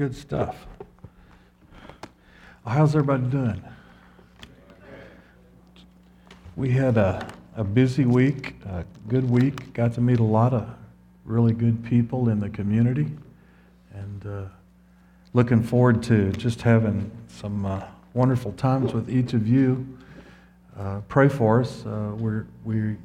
Good 0.00 0.16
stuff. 0.16 0.56
How's 2.66 2.96
everybody 2.96 3.24
doing? 3.24 3.62
We 6.56 6.70
had 6.70 6.96
a, 6.96 7.30
a 7.54 7.64
busy 7.64 8.06
week, 8.06 8.54
a 8.64 8.86
good 9.08 9.28
week. 9.28 9.74
Got 9.74 9.92
to 9.96 10.00
meet 10.00 10.18
a 10.18 10.24
lot 10.24 10.54
of 10.54 10.66
really 11.26 11.52
good 11.52 11.84
people 11.84 12.30
in 12.30 12.40
the 12.40 12.48
community. 12.48 13.08
And 13.92 14.26
uh, 14.26 14.44
looking 15.34 15.62
forward 15.62 16.02
to 16.04 16.32
just 16.32 16.62
having 16.62 17.10
some 17.28 17.66
uh, 17.66 17.82
wonderful 18.14 18.52
times 18.52 18.94
with 18.94 19.10
each 19.10 19.34
of 19.34 19.46
you. 19.46 19.86
Uh, 20.78 21.02
pray 21.08 21.28
for 21.28 21.60
us. 21.60 21.84
Uh, 21.84 22.12
we're, 22.16 22.46
we 22.64 22.96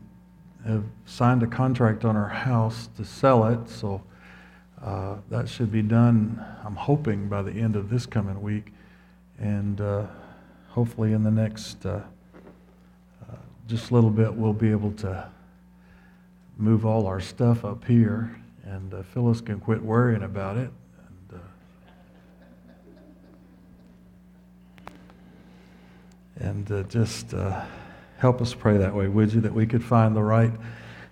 have 0.66 0.86
signed 1.06 1.44
a 1.44 1.48
contract 1.48 2.06
on 2.06 2.16
our 2.16 2.30
house 2.30 2.88
to 2.96 3.04
sell 3.04 3.44
it, 3.48 3.68
so 3.68 4.02
uh, 4.86 5.16
that 5.32 5.50
should 5.50 5.72
be 5.72 5.82
done, 5.82 6.46
I'm 6.64 6.76
hoping, 6.76 7.28
by 7.28 7.42
the 7.42 7.52
end 7.52 7.76
of 7.76 7.90
this 7.90 8.06
coming 8.06 8.40
week. 8.40 8.72
And 9.40 9.82
uh, 9.82 10.06
hopefully, 10.70 11.14
in 11.14 11.24
the 11.24 11.32
next 11.32 11.84
uh, 11.88 12.02
uh, 13.28 13.36
just 13.68 13.90
a 13.90 13.96
little 13.96 14.12
bit, 14.12 14.32
we'll 14.32 14.54
be 14.54 14.70
able 14.70 14.92
to 14.92 15.28
move 16.58 16.86
all 16.86 17.08
our 17.08 17.20
stuff 17.20 17.66
up 17.66 17.84
here, 17.84 18.40
and 18.64 18.94
uh, 18.94 19.02
Phyllis 19.02 19.42
can 19.42 19.60
quit 19.60 19.82
worrying 19.82 20.22
about 20.22 20.56
it. 20.56 20.70
And, 26.38 26.68
and 26.70 26.90
just 26.92 27.34
help 28.20 28.40
us 28.40 28.54
pray 28.54 28.78
that 28.78 28.94
way, 28.94 29.08
would 29.08 29.34
you? 29.34 29.42
That 29.42 29.54
we 29.54 29.66
could 29.66 29.84
find 29.84 30.16
the 30.16 30.22
right 30.22 30.54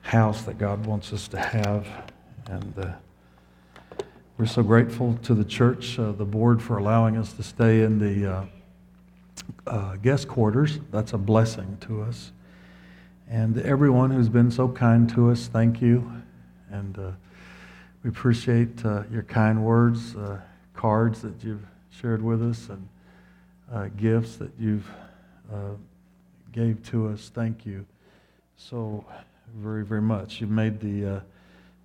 house 0.04 0.44
that 0.44 0.60
God 0.60 0.86
wants 0.86 1.12
us 1.12 1.28
to 1.30 1.40
have. 1.40 1.88
And 2.46 2.96
we're 4.38 4.46
so 4.48 4.64
grateful 4.64 5.20
to 5.22 5.36
the 5.36 5.44
church, 5.44 6.00
uh, 6.00 6.12
the 6.12 6.26
board, 6.26 6.60
for 6.60 6.80
allowing 6.80 7.18
us 7.18 7.34
to 7.34 7.44
stay 7.44 7.84
in 7.84 8.00
the 8.00 8.34
uh, 8.34 8.46
uh, 9.68 9.96
guest 9.98 10.28
quarters. 10.28 10.80
That's 10.92 11.14
a 11.14 11.20
blessing 11.20 11.78
to 11.82 12.02
us. 12.02 12.32
And 13.30 13.60
everyone 13.60 14.10
who's 14.10 14.30
been 14.30 14.50
so 14.50 14.68
kind 14.70 15.08
to 15.12 15.30
us, 15.30 15.48
thank 15.48 15.82
you. 15.82 16.12
And 16.72 16.98
uh, 16.98 17.12
we 18.04 18.10
appreciate 18.10 18.84
uh, 18.84 19.04
your 19.12 19.22
kind 19.22 19.64
words, 19.64 20.16
uh, 20.16 20.42
cards 20.74 21.22
that 21.22 21.44
you've 21.44 21.66
shared 21.92 22.24
with 22.24 22.42
us, 22.42 22.70
and 22.70 23.98
gifts 23.98 24.38
that 24.38 24.52
you've 24.60 24.90
gave 26.52 26.84
to 26.90 27.10
us. 27.10 27.30
Thank 27.34 27.68
you 27.68 27.86
so 28.58 29.06
very, 29.58 29.86
very 29.86 30.02
much. 30.02 30.42
You've 30.42 30.50
made 30.50 30.80
the 30.80 31.22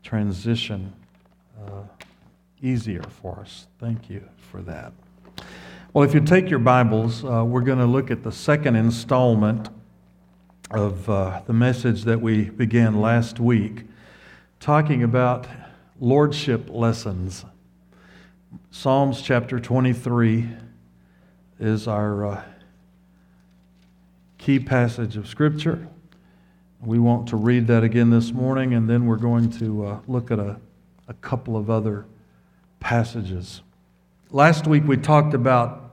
transition 0.03 0.95
easier 2.63 3.03
for 3.03 3.41
us. 3.41 3.67
Thank 3.79 4.11
you 4.11 4.29
for 4.51 4.63
that. 4.63 4.93
Well, 5.93 6.05
if 6.05 6.15
you 6.15 6.21
take 6.21 6.51
your 6.51 6.59
Bibles, 6.59 7.25
uh, 7.25 7.45
we're 7.45 7.63
going 7.63 7.79
to 7.79 7.87
look 7.87 8.11
at 8.11 8.23
the 8.23 8.33
second 8.33 8.77
installment 8.77 9.69
of 10.71 11.09
uh, 11.09 11.41
the 11.47 11.53
message 11.53 12.05
that 12.05 12.21
we 12.21 12.51
began 12.51 13.01
last 13.01 13.41
week, 13.41 13.85
talking 14.61 15.03
about 15.03 15.47
lordship 15.99 16.69
lessons. 16.69 17.45
Psalms 18.71 19.23
chapter 19.23 19.59
23 19.59 20.49
is 21.59 21.89
our 21.89 22.27
uh, 22.27 22.43
key 24.37 24.59
passage 24.59 25.17
of 25.17 25.27
Scripture. 25.27 25.89
We 26.81 26.99
want 26.99 27.29
to 27.29 27.37
read 27.37 27.67
that 27.69 27.83
again 27.83 28.11
this 28.11 28.33
morning, 28.33 28.75
and 28.75 28.89
then 28.89 29.07
we're 29.07 29.17
going 29.17 29.51
to 29.53 29.87
uh, 29.87 30.01
look 30.07 30.31
at 30.31 30.39
a, 30.39 30.61
a 31.09 31.15
couple 31.15 31.57
of 31.57 31.71
other 31.71 32.05
passages. 32.89 33.61
Last 34.31 34.67
week 34.67 34.85
we 34.87 34.97
talked 34.97 35.35
about 35.35 35.93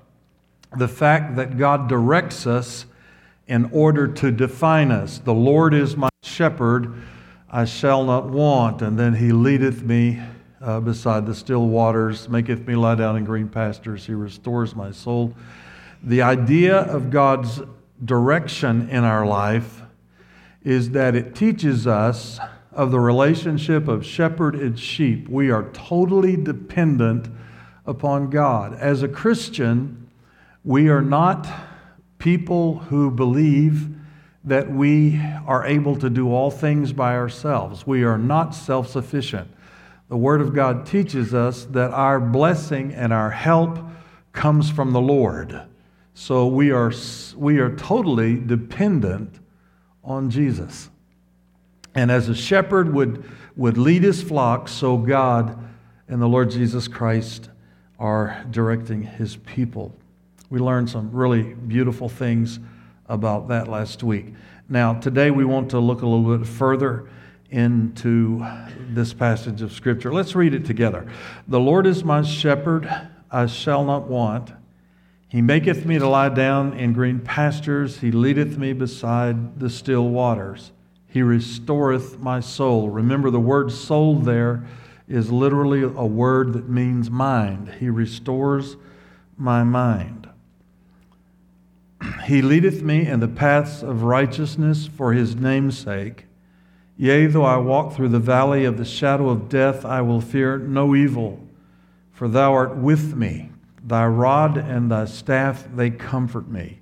the 0.78 0.88
fact 0.88 1.36
that 1.36 1.58
God 1.58 1.90
directs 1.90 2.48
us 2.48 2.86
in 3.48 3.70
order 3.74 4.08
to 4.08 4.32
define 4.32 4.92
us. 4.92 5.20
The 5.20 5.34
Lord 5.34 5.74
is 5.74 5.98
my 5.98 6.08
shepherd, 6.24 6.94
I 7.52 7.66
shall 7.66 8.06
not 8.06 8.30
want. 8.30 8.82
And 8.82 8.98
then 8.98 9.14
he 9.14 9.34
leadeth 9.34 9.84
me 9.84 10.22
uh, 10.62 10.80
beside 10.80 11.26
the 11.26 11.36
still 11.36 11.68
waters, 11.68 12.30
maketh 12.30 12.66
me 12.66 12.78
lie 12.78 12.96
down 12.96 13.18
in 13.18 13.26
green 13.26 13.50
pastures, 13.50 14.06
he 14.06 14.14
restores 14.14 14.74
my 14.74 14.92
soul. 14.92 15.36
The 16.02 16.22
idea 16.22 16.78
of 16.78 17.10
God's 17.10 17.62
direction 18.06 18.90
in 18.90 19.04
our 19.04 19.26
life 19.26 19.82
is 20.64 20.92
that 20.92 21.14
it 21.14 21.36
teaches 21.36 21.88
us 21.88 22.40
of 22.76 22.92
the 22.92 23.00
relationship 23.00 23.88
of 23.88 24.06
shepherd 24.06 24.56
and 24.56 24.78
sheep. 24.78 25.28
We 25.30 25.50
are 25.50 25.70
totally 25.72 26.36
dependent 26.36 27.28
upon 27.86 28.30
God. 28.30 28.74
As 28.74 29.02
a 29.02 29.08
Christian, 29.08 30.10
we 30.64 30.90
are 30.90 31.02
not 31.02 31.48
people 32.20 32.80
who 32.80 33.10
believe 33.10 33.90
that 34.44 34.70
we 34.70 35.20
are 35.48 35.66
able 35.66 35.96
to 35.96 36.10
do 36.10 36.32
all 36.32 36.52
things 36.52 36.94
by 36.94 37.16
ourselves. 37.16 37.88
We 37.88 38.04
are 38.04 38.18
not 38.18 38.54
self 38.54 38.90
sufficient. 38.90 39.50
The 40.08 40.18
Word 40.18 40.42
of 40.42 40.54
God 40.54 40.86
teaches 40.86 41.34
us 41.34 41.66
that 41.66 41.92
our 41.92 42.20
blessing 42.20 42.94
and 42.94 43.12
our 43.12 43.32
help 43.32 43.80
comes 44.34 44.70
from 44.70 44.92
the 44.92 45.02
Lord. 45.02 45.62
So 46.14 46.46
we 46.46 46.72
are, 46.72 46.92
we 47.36 47.60
are 47.60 47.76
totally 47.76 48.38
dependent 48.38 49.40
on 50.04 50.30
Jesus. 50.30 50.90
And 51.96 52.12
as 52.12 52.28
a 52.28 52.36
shepherd 52.36 52.94
would, 52.94 53.24
would 53.56 53.78
lead 53.78 54.04
his 54.04 54.22
flock, 54.22 54.68
so 54.68 54.98
God 54.98 55.58
and 56.08 56.22
the 56.22 56.28
Lord 56.28 56.52
Jesus 56.52 56.88
Christ 56.88 57.50
are 57.98 58.46
directing 58.52 59.02
his 59.02 59.38
people. 59.38 59.96
We 60.50 60.60
learned 60.60 60.90
some 60.90 61.10
really 61.12 61.54
beautiful 61.54 62.10
things 62.10 62.60
about 63.08 63.48
that 63.48 63.68
last 63.68 64.04
week. 64.04 64.34
Now, 64.68 64.94
today 64.96 65.32
we 65.32 65.46
want 65.46 65.70
to 65.72 65.80
look 65.80 66.02
a 66.02 66.08
little 66.08 66.38
bit 66.38 66.46
further 66.46 67.08
into 67.50 68.46
this 68.90 69.14
passage 69.14 69.62
of 69.62 69.72
Scripture. 69.72 70.12
Let's 70.12 70.36
read 70.36 70.54
it 70.54 70.66
together. 70.66 71.08
The 71.48 71.60
Lord 71.60 71.88
is 71.88 72.04
my 72.04 72.22
shepherd, 72.24 72.90
I 73.32 73.46
shall 73.46 73.86
not 73.86 74.08
want. 74.08 74.52
He 75.30 75.42
maketh 75.42 75.86
me 75.86 75.98
to 76.00 76.08
lie 76.08 76.30
down 76.30 76.74
in 76.74 76.94
green 76.94 77.20
pastures, 77.20 78.00
He 78.00 78.12
leadeth 78.12 78.58
me 78.58 78.74
beside 78.74 79.60
the 79.60 79.70
still 79.70 80.10
waters. 80.10 80.72
He 81.16 81.22
restoreth 81.22 82.20
my 82.20 82.42
soul. 82.42 82.90
Remember, 82.90 83.30
the 83.30 83.40
word 83.40 83.72
soul 83.72 84.20
there 84.20 84.66
is 85.08 85.32
literally 85.32 85.82
a 85.82 86.06
word 86.06 86.52
that 86.52 86.68
means 86.68 87.10
mind. 87.10 87.76
He 87.80 87.90
restores 87.90 88.76
my 89.38 89.64
mind. 89.64 90.28
He 92.26 92.42
leadeth 92.42 92.82
me 92.82 93.08
in 93.08 93.22
the 93.22 93.30
paths 93.30 93.82
of 93.82 94.04
righteousness 94.04 94.88
for 94.88 95.14
his 95.14 95.38
name's 95.38 95.78
sake. 95.78 96.26
Yea, 96.98 97.28
though 97.28 97.46
I 97.46 97.60
walk 97.60 97.94
through 97.94 98.10
the 98.10 98.20
valley 98.20 98.66
of 98.66 98.78
the 98.78 98.84
shadow 98.84 99.30
of 99.30 99.48
death, 99.48 99.86
I 99.86 100.02
will 100.02 100.20
fear 100.20 100.58
no 100.58 100.94
evil, 100.94 101.40
for 102.12 102.28
thou 102.28 102.52
art 102.52 102.76
with 102.76 103.16
me. 103.16 103.52
Thy 103.82 104.06
rod 104.06 104.58
and 104.58 104.92
thy 104.92 105.06
staff, 105.06 105.66
they 105.74 105.92
comfort 105.92 106.50
me. 106.50 106.82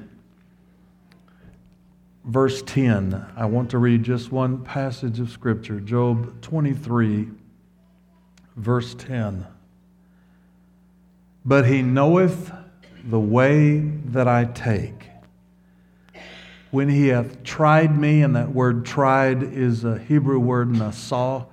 verse 2.25 2.61
10. 2.63 3.25
I 3.35 3.45
want 3.45 3.69
to 3.71 3.77
read 3.77 4.03
just 4.03 4.31
one 4.31 4.63
passage 4.63 5.19
of 5.19 5.29
Scripture 5.29 5.79
Job 5.79 6.41
23, 6.41 7.29
verse 8.55 8.93
10. 8.95 9.45
But 11.43 11.65
he 11.65 11.81
knoweth 11.81 12.51
the 13.03 13.19
way 13.19 13.79
that 13.79 14.27
I 14.27 14.45
take. 14.45 15.07
When 16.69 16.87
he 16.87 17.07
hath 17.07 17.43
tried 17.43 17.97
me, 17.97 18.21
and 18.21 18.35
that 18.35 18.51
word 18.51 18.85
tried 18.85 19.43
is 19.43 19.83
a 19.83 19.97
Hebrew 19.97 20.39
word 20.39 20.69
nasah, 20.69 21.45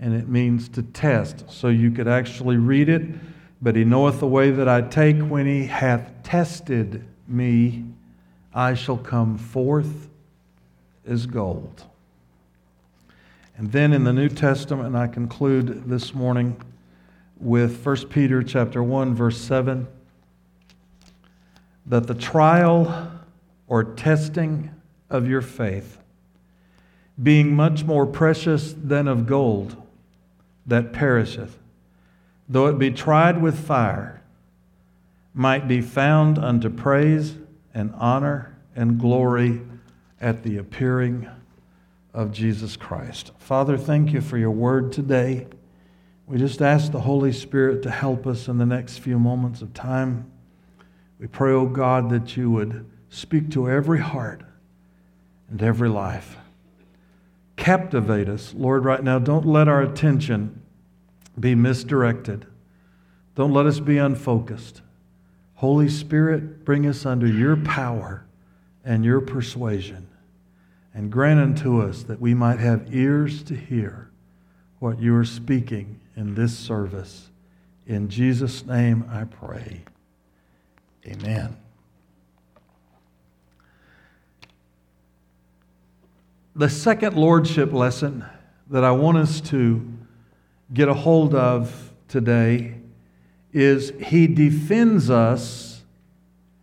and 0.00 0.14
it 0.14 0.28
means 0.28 0.68
to 0.70 0.82
test. 0.82 1.44
So 1.50 1.68
you 1.68 1.90
could 1.90 2.08
actually 2.08 2.56
read 2.56 2.88
it. 2.88 3.02
But 3.62 3.76
he 3.76 3.84
knoweth 3.84 4.20
the 4.20 4.26
way 4.26 4.50
that 4.50 4.68
I 4.68 4.82
take. 4.82 5.18
When 5.18 5.46
he 5.46 5.66
hath 5.66 6.10
tested 6.22 7.04
me, 7.28 7.84
I 8.56 8.72
shall 8.72 8.96
come 8.96 9.36
forth 9.36 10.08
as 11.06 11.26
gold. 11.26 11.84
And 13.58 13.70
then 13.70 13.92
in 13.92 14.04
the 14.04 14.14
New 14.14 14.30
Testament, 14.30 14.96
I 14.96 15.08
conclude 15.08 15.90
this 15.90 16.14
morning 16.14 16.58
with 17.38 17.84
1 17.84 18.08
Peter 18.08 18.42
chapter 18.42 18.82
1 18.82 19.14
verse 19.14 19.36
7 19.36 19.86
that 21.84 22.06
the 22.06 22.14
trial 22.14 23.12
or 23.66 23.84
testing 23.84 24.70
of 25.10 25.28
your 25.28 25.42
faith, 25.42 25.98
being 27.22 27.54
much 27.54 27.84
more 27.84 28.06
precious 28.06 28.72
than 28.72 29.06
of 29.06 29.26
gold 29.26 29.76
that 30.64 30.94
perisheth, 30.94 31.58
though 32.48 32.68
it 32.68 32.78
be 32.78 32.90
tried 32.90 33.42
with 33.42 33.66
fire, 33.66 34.22
might 35.34 35.68
be 35.68 35.82
found 35.82 36.38
unto 36.38 36.70
praise 36.70 37.34
and 37.76 37.92
honor 37.98 38.56
and 38.74 38.98
glory 38.98 39.60
at 40.18 40.42
the 40.42 40.56
appearing 40.56 41.28
of 42.14 42.32
Jesus 42.32 42.74
Christ. 42.74 43.32
Father, 43.38 43.76
thank 43.76 44.14
you 44.14 44.22
for 44.22 44.38
your 44.38 44.50
word 44.50 44.92
today. 44.92 45.46
We 46.26 46.38
just 46.38 46.62
ask 46.62 46.90
the 46.90 47.02
Holy 47.02 47.32
Spirit 47.32 47.82
to 47.82 47.90
help 47.90 48.26
us 48.26 48.48
in 48.48 48.56
the 48.56 48.64
next 48.64 49.00
few 49.00 49.18
moments 49.18 49.60
of 49.60 49.74
time. 49.74 50.32
We 51.20 51.26
pray, 51.26 51.52
O 51.52 51.60
oh 51.60 51.66
God, 51.66 52.08
that 52.08 52.34
you 52.34 52.50
would 52.50 52.90
speak 53.10 53.50
to 53.50 53.68
every 53.68 54.00
heart 54.00 54.42
and 55.50 55.62
every 55.62 55.90
life. 55.90 56.38
Captivate 57.56 58.30
us, 58.30 58.54
Lord, 58.56 58.86
right 58.86 59.04
now. 59.04 59.18
Don't 59.18 59.44
let 59.44 59.68
our 59.68 59.82
attention 59.82 60.62
be 61.38 61.54
misdirected. 61.54 62.46
Don't 63.34 63.52
let 63.52 63.66
us 63.66 63.80
be 63.80 63.98
unfocused. 63.98 64.80
Holy 65.56 65.88
Spirit, 65.88 66.64
bring 66.64 66.86
us 66.86 67.06
under 67.06 67.26
your 67.26 67.56
power 67.56 68.26
and 68.84 69.04
your 69.04 69.20
persuasion, 69.20 70.06
and 70.94 71.10
grant 71.10 71.40
unto 71.40 71.82
us 71.82 72.02
that 72.04 72.20
we 72.20 72.34
might 72.34 72.60
have 72.60 72.94
ears 72.94 73.42
to 73.44 73.56
hear 73.56 74.10
what 74.78 75.00
you 75.00 75.16
are 75.16 75.24
speaking 75.24 75.98
in 76.14 76.34
this 76.34 76.56
service. 76.56 77.30
In 77.86 78.08
Jesus' 78.08 78.66
name 78.66 79.08
I 79.10 79.24
pray. 79.24 79.82
Amen. 81.06 81.56
The 86.54 86.68
second 86.68 87.16
Lordship 87.16 87.72
lesson 87.72 88.24
that 88.68 88.84
I 88.84 88.90
want 88.90 89.18
us 89.18 89.40
to 89.42 89.90
get 90.72 90.88
a 90.88 90.94
hold 90.94 91.34
of 91.34 91.92
today 92.08 92.74
is 93.56 93.92
He 94.04 94.26
defends 94.26 95.08
us 95.08 95.82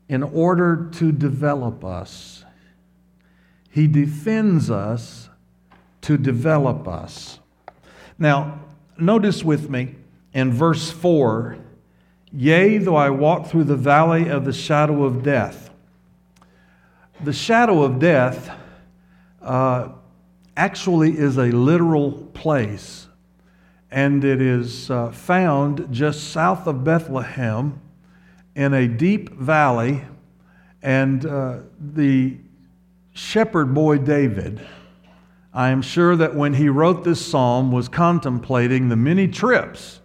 in 0.07 0.22
order 0.22 0.90
to 0.94 1.12
develop 1.12 1.84
us. 1.84 2.45
He 3.69 3.88
defends 3.88 4.69
us 4.69 5.30
to 6.01 6.18
develop 6.18 6.88
us. 6.88 7.40
Now, 8.19 8.60
notice 8.98 9.44
with 9.44 9.69
me 9.72 9.95
in 10.34 10.54
verse 10.54 10.92
4 10.92 11.57
Yea, 12.36 12.80
though 12.80 12.95
I 12.95 13.12
walk 13.12 13.48
through 13.48 13.66
the 13.66 13.75
valley 13.75 14.28
of 14.28 14.44
the 14.44 14.54
shadow 14.54 15.04
of 15.04 15.22
death. 15.22 15.69
The 17.24 17.34
shadow 17.34 17.84
of 17.84 18.00
death 18.00 18.50
uh, 19.42 19.90
actually 20.57 21.18
is 21.18 21.38
a 21.38 21.51
literal 21.51 22.12
place, 22.12 23.07
and 23.94 24.25
it 24.25 24.42
is 24.42 24.90
uh, 24.90 25.12
found 25.12 25.88
just 25.92 26.31
south 26.31 26.66
of 26.66 26.84
Bethlehem 26.84 27.80
in 28.56 28.74
a 28.74 28.88
deep 28.88 29.30
valley. 29.36 30.01
And 30.81 31.24
uh, 31.24 31.60
the 31.80 32.38
shepherd 33.13 33.75
boy 33.75 34.00
David, 34.00 34.66
I 35.54 35.69
am 35.69 35.84
sure 35.84 36.16
that 36.16 36.34
when 36.34 36.56
he 36.56 36.69
wrote 36.69 37.04
this 37.04 37.24
psalm, 37.24 37.72
was 37.72 37.88
contemplating 37.88 38.90
the 38.90 38.95
many 38.95 39.28
trips 39.28 40.01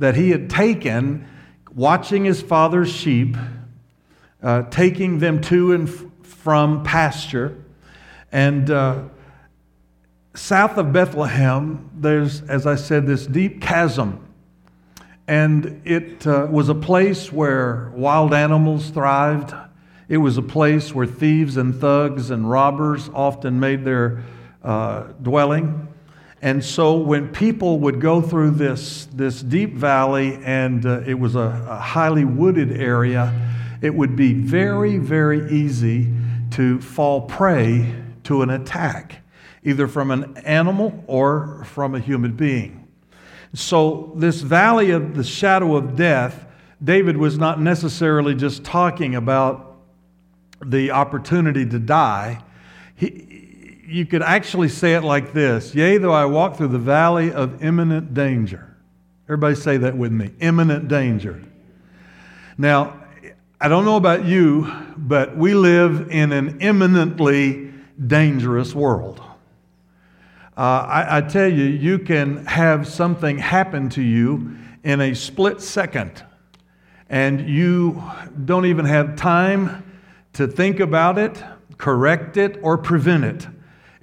that 0.00 0.16
he 0.16 0.30
had 0.30 0.50
taken 0.50 1.28
watching 1.72 2.24
his 2.24 2.42
father's 2.42 2.90
sheep, 2.90 3.36
uh, 4.42 4.62
taking 4.70 5.20
them 5.20 5.40
to 5.42 5.72
and 5.72 5.88
f- 5.88 6.04
from 6.22 6.82
pasture. 6.82 7.64
And 8.32 8.68
uh, 8.68 9.04
south 10.34 10.76
of 10.78 10.92
Bethlehem, 10.92 11.90
there's, 11.94 12.42
as 12.42 12.66
I 12.66 12.74
said, 12.74 13.06
this 13.06 13.26
deep 13.26 13.62
chasm. 13.62 14.20
And 15.26 15.80
it 15.84 16.26
uh, 16.26 16.48
was 16.50 16.68
a 16.68 16.74
place 16.74 17.32
where 17.32 17.90
wild 17.94 18.34
animals 18.34 18.90
thrived. 18.90 19.54
It 20.08 20.18
was 20.18 20.36
a 20.36 20.42
place 20.42 20.94
where 20.94 21.06
thieves 21.06 21.56
and 21.56 21.74
thugs 21.74 22.30
and 22.30 22.50
robbers 22.50 23.08
often 23.14 23.58
made 23.58 23.84
their 23.84 24.22
uh, 24.62 25.04
dwelling. 25.22 25.88
And 26.42 26.62
so 26.62 26.98
when 26.98 27.28
people 27.28 27.78
would 27.78 28.02
go 28.02 28.20
through 28.20 28.50
this, 28.50 29.06
this 29.06 29.40
deep 29.40 29.76
valley, 29.76 30.38
and 30.44 30.84
uh, 30.84 31.00
it 31.06 31.18
was 31.18 31.36
a, 31.36 31.66
a 31.70 31.76
highly 31.76 32.26
wooded 32.26 32.70
area, 32.72 33.32
it 33.80 33.94
would 33.94 34.14
be 34.14 34.34
very, 34.34 34.98
very 34.98 35.50
easy 35.50 36.12
to 36.50 36.82
fall 36.82 37.22
prey 37.22 37.94
to 38.24 38.42
an 38.42 38.50
attack, 38.50 39.23
either 39.64 39.88
from 39.88 40.10
an 40.10 40.36
animal 40.38 41.02
or 41.06 41.64
from 41.64 41.94
a 41.94 42.00
human 42.00 42.32
being. 42.32 42.86
So, 43.54 44.12
this 44.16 44.40
valley 44.40 44.90
of 44.90 45.14
the 45.14 45.24
shadow 45.24 45.76
of 45.76 45.96
death, 45.96 46.44
David 46.82 47.16
was 47.16 47.38
not 47.38 47.60
necessarily 47.60 48.34
just 48.34 48.64
talking 48.64 49.14
about 49.14 49.76
the 50.64 50.90
opportunity 50.90 51.64
to 51.66 51.78
die. 51.78 52.42
He, 52.96 53.82
you 53.86 54.06
could 54.06 54.22
actually 54.22 54.68
say 54.68 54.94
it 54.94 55.02
like 55.02 55.32
this 55.32 55.74
Yea, 55.74 55.98
though 55.98 56.12
I 56.12 56.24
walk 56.24 56.56
through 56.56 56.68
the 56.68 56.78
valley 56.78 57.32
of 57.32 57.62
imminent 57.62 58.12
danger. 58.12 58.74
Everybody 59.26 59.54
say 59.54 59.76
that 59.78 59.96
with 59.96 60.12
me 60.12 60.32
imminent 60.40 60.88
danger. 60.88 61.42
Now, 62.58 63.00
I 63.60 63.68
don't 63.68 63.84
know 63.84 63.96
about 63.96 64.24
you, 64.24 64.70
but 64.96 65.36
we 65.36 65.54
live 65.54 66.10
in 66.10 66.32
an 66.32 66.60
imminently 66.60 67.72
dangerous 68.04 68.74
world. 68.74 69.22
Uh, 70.56 70.60
I, 70.60 71.18
I 71.18 71.20
tell 71.20 71.50
you, 71.50 71.64
you 71.64 71.98
can 71.98 72.46
have 72.46 72.86
something 72.86 73.38
happen 73.38 73.88
to 73.90 74.02
you 74.02 74.56
in 74.82 75.00
a 75.00 75.14
split 75.14 75.60
second, 75.60 76.24
and 77.08 77.48
you 77.48 78.02
don't 78.44 78.66
even 78.66 78.84
have 78.84 79.16
time 79.16 79.98
to 80.34 80.46
think 80.46 80.80
about 80.80 81.18
it, 81.18 81.42
correct 81.78 82.36
it, 82.36 82.58
or 82.62 82.78
prevent 82.78 83.24
it 83.24 83.46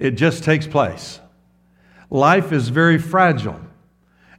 it 0.02 0.16
just 0.16 0.42
takes 0.42 0.66
place. 0.66 1.20
Life 2.10 2.50
is 2.50 2.70
very 2.70 2.98
fragile. 2.98 3.60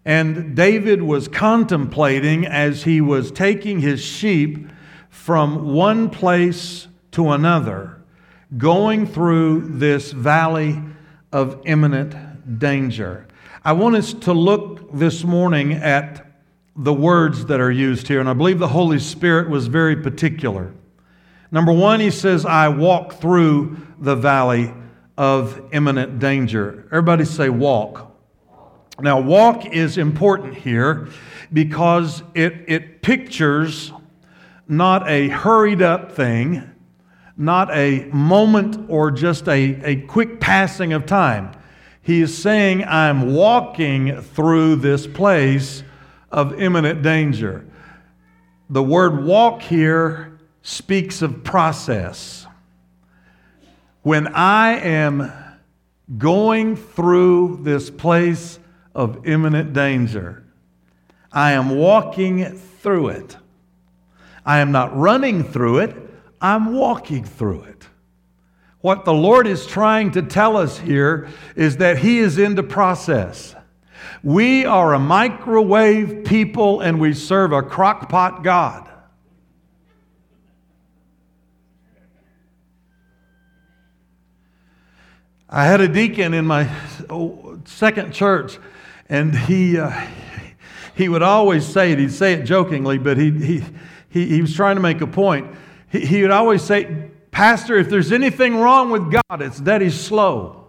And 0.04 0.58
David 0.58 1.02
was 1.02 1.30
contemplating 1.30 2.46
as 2.46 2.84
he 2.84 3.00
was 3.00 3.32
taking 3.32 3.80
his 3.80 4.04
sheep 4.04 4.68
from 5.10 5.74
one 5.74 6.10
place 6.10 6.90
to 7.12 7.30
another, 7.30 8.04
going 8.58 9.08
through 9.08 9.70
this 9.78 10.12
valley 10.12 10.82
of 11.34 11.60
imminent 11.66 12.60
danger. 12.60 13.28
I 13.66 13.74
want 13.74 13.96
us 13.96 14.14
to 14.14 14.34
look 14.34 14.94
this 14.94 15.24
morning 15.24 15.74
at 15.74 16.26
the 16.76 16.94
words 16.94 17.46
that 17.48 17.60
are 17.60 17.72
used 17.72 18.08
here, 18.08 18.20
and 18.20 18.30
I 18.30 18.34
believe 18.34 18.60
the 18.60 18.68
Holy 18.68 19.00
Spirit 19.00 19.50
was 19.50 19.68
very 19.68 19.96
particular. 19.96 20.74
Number 21.52 21.74
one, 21.74 22.00
he 22.00 22.12
says, 22.12 22.46
I 22.46 22.70
walk 22.70 23.14
through 23.14 23.78
the 24.00 24.16
valley 24.16 24.74
of 25.18 25.62
imminent 25.72 26.20
danger. 26.20 26.86
Everybody 26.88 27.26
say 27.26 27.50
walk. 27.50 28.12
Now, 29.00 29.20
walk 29.20 29.66
is 29.66 29.98
important 29.98 30.56
here 30.56 31.10
because 31.52 32.24
it, 32.34 32.66
it 32.68 33.02
pictures 33.02 33.92
not 34.68 35.08
a 35.10 35.30
hurried 35.30 35.82
up 35.82 36.12
thing, 36.12 36.73
not 37.36 37.70
a 37.72 38.06
moment 38.14 38.90
or 38.90 39.12
just 39.12 39.48
a, 39.48 39.82
a 39.84 39.96
quick 40.02 40.40
passing 40.40 40.94
of 40.94 41.06
time. 41.06 41.52
He 42.02 42.22
is 42.22 42.38
saying, 42.38 42.84
I'm 42.84 43.34
walking 43.34 44.22
through 44.22 44.78
this 44.78 45.08
place 45.08 45.84
of 46.32 46.60
imminent 46.62 47.02
danger. 47.02 47.66
The 48.70 48.84
word 48.84 49.24
walk 49.24 49.62
here 49.62 50.38
speaks 50.62 51.22
of 51.22 51.44
process. 51.44 52.46
When 54.02 54.28
I 54.28 54.74
am 54.80 55.32
going 56.18 56.76
through 56.76 57.62
this 57.64 57.90
place 57.90 58.60
of 58.94 59.26
imminent 59.26 59.74
danger, 59.74 60.44
I 61.32 61.54
am 61.54 61.70
walking 61.70 62.58
through 62.58 63.10
it. 63.10 63.38
I 64.46 64.60
am 64.60 64.72
not 64.72 64.96
running 64.96 65.44
through 65.44 65.80
it, 65.80 65.96
I'm 66.44 66.74
walking 66.74 67.24
through 67.24 67.64
it. 67.64 67.88
What 68.82 69.06
the 69.06 69.14
Lord 69.14 69.48
is 69.48 69.66
trying 69.66 70.12
to 70.12 70.22
tell 70.22 70.58
us 70.58 70.78
here 70.78 71.30
is 71.56 71.78
that 71.78 72.00
He 72.00 72.20
is 72.20 72.38
in 72.38 72.56
the 72.56 72.64
process. 72.64 73.56
We 74.22 74.66
are 74.66 74.94
a 74.94 75.00
microwave 75.00 76.26
people 76.26 76.82
and 76.82 77.00
we 77.00 77.14
serve 77.14 77.54
a 77.54 77.62
crockpot 77.62 78.44
God. 78.44 78.90
I 85.50 85.66
had 85.66 85.80
a 85.80 85.88
deacon 85.88 86.34
in 86.34 86.46
my 86.46 86.70
second 87.66 88.12
church, 88.12 88.58
and 89.08 89.38
he, 89.38 89.78
uh, 89.78 90.08
he 90.96 91.08
would 91.08 91.22
always 91.22 91.64
say 91.66 91.92
it. 91.92 92.00
He'd 92.00 92.12
say 92.12 92.34
it 92.34 92.44
jokingly, 92.44 92.98
but 92.98 93.18
he, 93.18 93.30
he, 93.30 93.64
he, 94.10 94.28
he 94.28 94.42
was 94.42 94.56
trying 94.56 94.78
to 94.78 94.82
make 94.82 95.00
a 95.02 95.08
point. 95.08 95.48
He, 95.94 96.06
he 96.06 96.22
would 96.24 96.32
always 96.32 96.62
say, 96.62 97.12
Pastor, 97.32 97.78
if 97.78 97.88
there's 97.88 98.12
anything 98.12 98.58
wrong 98.58 98.90
with 98.90 99.12
God, 99.12 99.42
it's 99.42 99.60
that 99.62 99.80
He's 99.80 99.98
slow. 99.98 100.68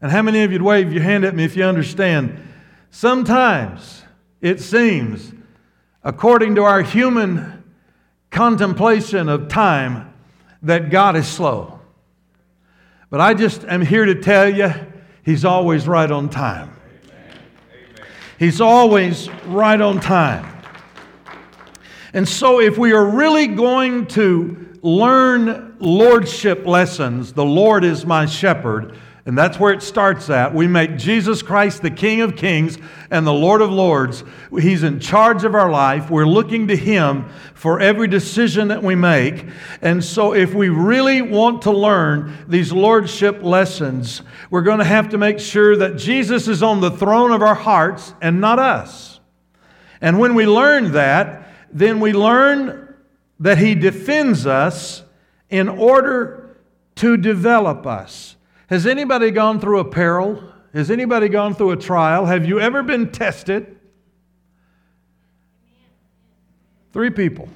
And 0.00 0.10
how 0.10 0.22
many 0.22 0.42
of 0.42 0.52
you'd 0.52 0.62
wave 0.62 0.92
your 0.92 1.02
hand 1.02 1.24
at 1.24 1.34
me 1.34 1.44
if 1.44 1.56
you 1.56 1.64
understand? 1.64 2.40
Sometimes 2.90 4.02
it 4.40 4.60
seems, 4.60 5.32
according 6.02 6.54
to 6.54 6.62
our 6.62 6.82
human 6.82 7.64
contemplation 8.30 9.28
of 9.28 9.48
time, 9.48 10.12
that 10.62 10.90
God 10.90 11.16
is 11.16 11.26
slow. 11.26 11.80
But 13.10 13.20
I 13.20 13.34
just 13.34 13.64
am 13.64 13.82
here 13.82 14.06
to 14.06 14.14
tell 14.14 14.48
you, 14.48 14.72
He's 15.24 15.44
always 15.44 15.86
right 15.86 16.10
on 16.10 16.28
time. 16.28 16.76
He's 18.38 18.60
always 18.60 19.28
right 19.46 19.80
on 19.80 20.00
time. 20.00 20.51
And 22.14 22.28
so, 22.28 22.60
if 22.60 22.76
we 22.76 22.92
are 22.92 23.06
really 23.06 23.46
going 23.46 24.06
to 24.08 24.78
learn 24.82 25.76
lordship 25.78 26.66
lessons, 26.66 27.32
the 27.32 27.44
Lord 27.44 27.84
is 27.84 28.04
my 28.04 28.26
shepherd, 28.26 28.98
and 29.24 29.38
that's 29.38 29.58
where 29.58 29.72
it 29.72 29.82
starts 29.82 30.28
at. 30.28 30.52
We 30.52 30.66
make 30.66 30.98
Jesus 30.98 31.40
Christ 31.40 31.80
the 31.80 31.90
King 31.90 32.20
of 32.20 32.36
Kings 32.36 32.76
and 33.10 33.26
the 33.26 33.32
Lord 33.32 33.62
of 33.62 33.70
Lords. 33.70 34.24
He's 34.50 34.82
in 34.82 35.00
charge 35.00 35.44
of 35.44 35.54
our 35.54 35.70
life. 35.70 36.10
We're 36.10 36.26
looking 36.26 36.68
to 36.68 36.76
Him 36.76 37.30
for 37.54 37.80
every 37.80 38.08
decision 38.08 38.68
that 38.68 38.82
we 38.82 38.94
make. 38.94 39.46
And 39.80 40.04
so, 40.04 40.34
if 40.34 40.52
we 40.52 40.68
really 40.68 41.22
want 41.22 41.62
to 41.62 41.70
learn 41.70 42.36
these 42.46 42.72
lordship 42.72 43.42
lessons, 43.42 44.20
we're 44.50 44.60
going 44.60 44.80
to 44.80 44.84
have 44.84 45.08
to 45.10 45.18
make 45.18 45.38
sure 45.38 45.78
that 45.78 45.96
Jesus 45.96 46.46
is 46.46 46.62
on 46.62 46.82
the 46.82 46.90
throne 46.90 47.30
of 47.30 47.40
our 47.40 47.54
hearts 47.54 48.12
and 48.20 48.38
not 48.38 48.58
us. 48.58 49.18
And 50.02 50.18
when 50.18 50.34
we 50.34 50.46
learn 50.46 50.92
that, 50.92 51.48
then 51.72 52.00
we 52.00 52.12
learn 52.12 52.94
that 53.40 53.58
He 53.58 53.74
defends 53.74 54.46
us 54.46 55.02
in 55.50 55.68
order 55.68 56.56
to 56.96 57.16
develop 57.16 57.86
us. 57.86 58.36
Has 58.68 58.86
anybody 58.86 59.30
gone 59.30 59.60
through 59.60 59.80
a 59.80 59.84
peril? 59.84 60.42
Has 60.72 60.90
anybody 60.90 61.28
gone 61.28 61.54
through 61.54 61.72
a 61.72 61.76
trial? 61.76 62.26
Have 62.26 62.46
you 62.46 62.60
ever 62.60 62.82
been 62.82 63.10
tested? 63.10 63.78
Three 66.92 67.10
people. 67.10 67.48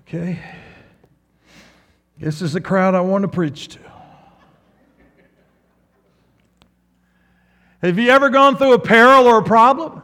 Okay. 0.00 0.38
This 2.18 2.40
is 2.40 2.52
the 2.52 2.60
crowd 2.60 2.94
I 2.94 3.00
want 3.00 3.22
to 3.22 3.28
preach 3.28 3.68
to. 3.68 3.78
Have 7.82 7.98
you 7.98 8.10
ever 8.10 8.30
gone 8.30 8.56
through 8.56 8.72
a 8.72 8.78
peril 8.78 9.26
or 9.26 9.38
a 9.38 9.44
problem? 9.44 10.02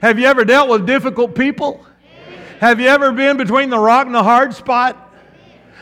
Have 0.00 0.18
you 0.18 0.26
ever 0.26 0.44
dealt 0.44 0.68
with 0.68 0.86
difficult 0.86 1.34
people? 1.34 1.84
Have 2.60 2.78
you 2.78 2.86
ever 2.86 3.10
been 3.10 3.36
between 3.36 3.68
the 3.68 3.78
rock 3.78 4.06
and 4.06 4.14
the 4.14 4.22
hard 4.22 4.54
spot? 4.54 5.12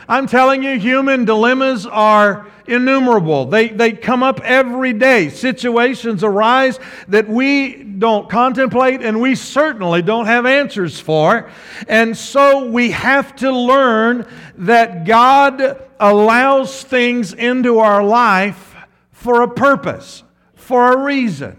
I'm 0.08 0.26
telling 0.26 0.62
you, 0.62 0.78
human 0.78 1.24
dilemmas 1.24 1.84
are 1.84 2.46
innumerable. 2.66 3.44
They, 3.46 3.68
they 3.68 3.92
come 3.92 4.22
up 4.22 4.40
every 4.42 4.92
day. 4.92 5.28
Situations 5.28 6.24
arise 6.24 6.78
that 7.08 7.28
we 7.28 7.82
don't 7.82 8.28
contemplate 8.30 9.02
and 9.02 9.20
we 9.20 9.34
certainly 9.34 10.00
don't 10.00 10.26
have 10.26 10.46
answers 10.46 10.98
for. 10.98 11.50
And 11.88 12.16
so 12.16 12.66
we 12.66 12.92
have 12.92 13.36
to 13.36 13.50
learn 13.50 14.26
that 14.56 15.04
God 15.04 15.82
allows 16.00 16.82
things 16.82 17.34
into 17.34 17.80
our 17.80 18.02
life 18.02 18.74
for 19.12 19.42
a 19.42 19.48
purpose, 19.48 20.22
for 20.54 20.92
a 20.92 21.04
reason. 21.04 21.56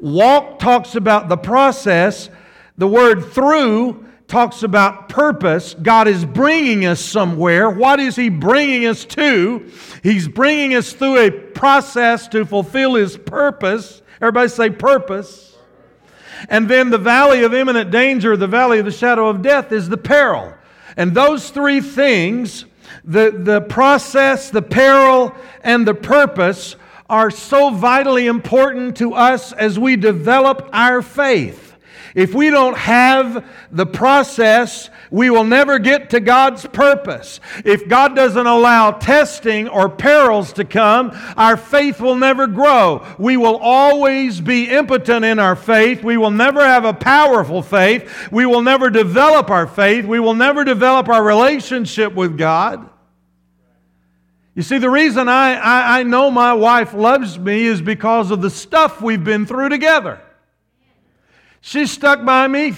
Walk 0.00 0.58
talks 0.58 0.94
about 0.94 1.28
the 1.28 1.36
process, 1.36 2.30
the 2.78 2.88
word 2.88 3.32
through 3.32 4.06
talks 4.28 4.62
about 4.62 5.08
purpose. 5.08 5.74
God 5.74 6.08
is 6.08 6.24
bringing 6.24 6.86
us 6.86 7.00
somewhere. 7.00 7.68
What 7.68 8.00
is 8.00 8.16
He 8.16 8.28
bringing 8.28 8.86
us 8.86 9.04
to? 9.06 9.70
He's 10.02 10.28
bringing 10.28 10.74
us 10.74 10.92
through 10.92 11.18
a 11.18 11.30
process 11.30 12.28
to 12.28 12.46
fulfill 12.46 12.94
His 12.94 13.18
purpose. 13.18 14.00
Everybody 14.20 14.48
say 14.48 14.70
purpose. 14.70 15.58
And 16.48 16.68
then 16.68 16.90
the 16.90 16.98
valley 16.98 17.42
of 17.42 17.52
imminent 17.52 17.90
danger, 17.90 18.36
the 18.36 18.46
valley 18.46 18.78
of 18.78 18.86
the 18.86 18.92
shadow 18.92 19.28
of 19.28 19.42
death, 19.42 19.72
is 19.72 19.88
the 19.88 19.98
peril. 19.98 20.54
And 20.96 21.14
those 21.14 21.50
three 21.50 21.80
things, 21.80 22.64
the, 23.04 23.30
the 23.30 23.60
process, 23.60 24.48
the 24.50 24.62
peril, 24.62 25.34
and 25.62 25.86
the 25.86 25.94
purpose, 25.94 26.76
are 27.10 27.30
so 27.30 27.70
vitally 27.70 28.26
important 28.26 28.96
to 28.98 29.12
us 29.14 29.52
as 29.52 29.78
we 29.78 29.96
develop 29.96 30.70
our 30.72 31.02
faith. 31.02 31.70
If 32.14 32.34
we 32.34 32.50
don't 32.50 32.76
have 32.76 33.44
the 33.70 33.86
process, 33.86 34.90
we 35.10 35.30
will 35.30 35.44
never 35.44 35.78
get 35.78 36.10
to 36.10 36.20
God's 36.20 36.66
purpose. 36.66 37.40
If 37.64 37.88
God 37.88 38.16
doesn't 38.16 38.46
allow 38.46 38.92
testing 38.92 39.68
or 39.68 39.88
perils 39.88 40.52
to 40.54 40.64
come, 40.64 41.10
our 41.36 41.56
faith 41.56 42.00
will 42.00 42.16
never 42.16 42.46
grow. 42.46 43.06
We 43.18 43.36
will 43.36 43.56
always 43.56 44.40
be 44.40 44.70
impotent 44.70 45.24
in 45.24 45.38
our 45.38 45.56
faith. 45.56 46.02
We 46.02 46.16
will 46.16 46.30
never 46.30 46.64
have 46.64 46.84
a 46.84 46.94
powerful 46.94 47.62
faith. 47.62 48.30
We 48.32 48.46
will 48.46 48.62
never 48.62 48.90
develop 48.90 49.50
our 49.50 49.66
faith. 49.66 50.04
We 50.04 50.20
will 50.20 50.34
never 50.34 50.64
develop 50.64 51.08
our 51.08 51.22
relationship 51.22 52.14
with 52.14 52.36
God. 52.36 52.88
You 54.60 54.64
see, 54.64 54.76
the 54.76 54.90
reason 54.90 55.26
I, 55.26 55.54
I, 55.54 56.00
I 56.00 56.02
know 56.02 56.30
my 56.30 56.52
wife 56.52 56.92
loves 56.92 57.38
me 57.38 57.64
is 57.64 57.80
because 57.80 58.30
of 58.30 58.42
the 58.42 58.50
stuff 58.50 59.00
we've 59.00 59.24
been 59.24 59.46
through 59.46 59.70
together. 59.70 60.20
She's 61.62 61.90
stuck 61.90 62.26
by 62.26 62.46
me 62.46 62.74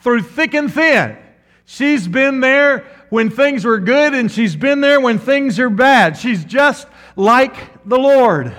through 0.00 0.22
thick 0.22 0.54
and 0.54 0.72
thin. 0.72 1.18
She's 1.64 2.06
been 2.06 2.38
there 2.38 2.86
when 3.10 3.30
things 3.30 3.64
were 3.64 3.80
good, 3.80 4.14
and 4.14 4.30
she's 4.30 4.54
been 4.54 4.80
there 4.80 5.00
when 5.00 5.18
things 5.18 5.58
are 5.58 5.70
bad. 5.70 6.16
She's 6.16 6.44
just 6.44 6.86
like 7.16 7.82
the 7.84 7.98
Lord. 7.98 8.54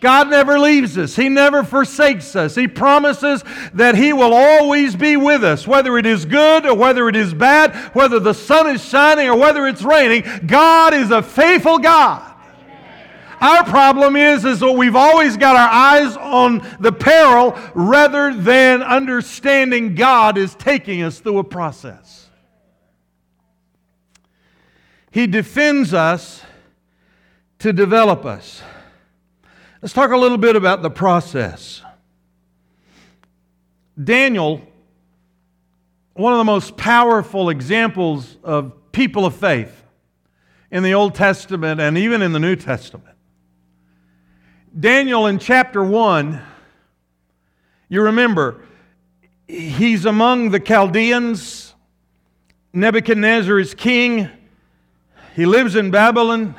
God 0.00 0.30
never 0.30 0.58
leaves 0.58 0.96
us. 0.96 1.14
He 1.14 1.28
never 1.28 1.62
forsakes 1.62 2.34
us. 2.34 2.54
He 2.54 2.66
promises 2.66 3.44
that 3.74 3.94
He 3.94 4.14
will 4.14 4.32
always 4.32 4.96
be 4.96 5.16
with 5.16 5.44
us, 5.44 5.66
whether 5.66 5.98
it 5.98 6.06
is 6.06 6.24
good 6.24 6.64
or 6.64 6.74
whether 6.74 7.08
it 7.08 7.16
is 7.16 7.34
bad, 7.34 7.74
whether 7.94 8.18
the 8.18 8.32
sun 8.32 8.66
is 8.68 8.82
shining 8.82 9.28
or 9.28 9.36
whether 9.36 9.66
it's 9.66 9.82
raining. 9.82 10.24
God 10.46 10.94
is 10.94 11.10
a 11.10 11.22
faithful 11.22 11.78
God. 11.78 12.26
Our 13.40 13.64
problem 13.64 14.16
is, 14.16 14.44
is 14.44 14.60
that 14.60 14.72
we've 14.72 14.96
always 14.96 15.36
got 15.38 15.56
our 15.56 15.68
eyes 15.68 16.16
on 16.16 16.66
the 16.78 16.92
peril 16.92 17.58
rather 17.74 18.34
than 18.34 18.82
understanding 18.82 19.94
God 19.94 20.36
is 20.36 20.54
taking 20.54 21.02
us 21.02 21.20
through 21.20 21.38
a 21.38 21.44
process. 21.44 22.28
He 25.10 25.26
defends 25.26 25.94
us 25.94 26.42
to 27.60 27.72
develop 27.72 28.24
us. 28.24 28.62
Let's 29.82 29.94
talk 29.94 30.10
a 30.10 30.16
little 30.16 30.36
bit 30.36 30.56
about 30.56 30.82
the 30.82 30.90
process. 30.90 31.80
Daniel, 34.02 34.60
one 36.12 36.34
of 36.34 36.38
the 36.38 36.44
most 36.44 36.76
powerful 36.76 37.48
examples 37.48 38.36
of 38.44 38.92
people 38.92 39.24
of 39.24 39.34
faith 39.34 39.82
in 40.70 40.82
the 40.82 40.92
Old 40.92 41.14
Testament 41.14 41.80
and 41.80 41.96
even 41.96 42.20
in 42.20 42.32
the 42.32 42.38
New 42.38 42.56
Testament. 42.56 43.16
Daniel 44.78 45.26
in 45.26 45.38
chapter 45.38 45.82
1, 45.82 46.42
you 47.88 48.02
remember, 48.02 48.62
he's 49.48 50.04
among 50.04 50.50
the 50.50 50.60
Chaldeans. 50.60 51.74
Nebuchadnezzar 52.74 53.58
is 53.58 53.74
king. 53.74 54.28
He 55.34 55.46
lives 55.46 55.74
in 55.74 55.90
Babylon. 55.90 56.54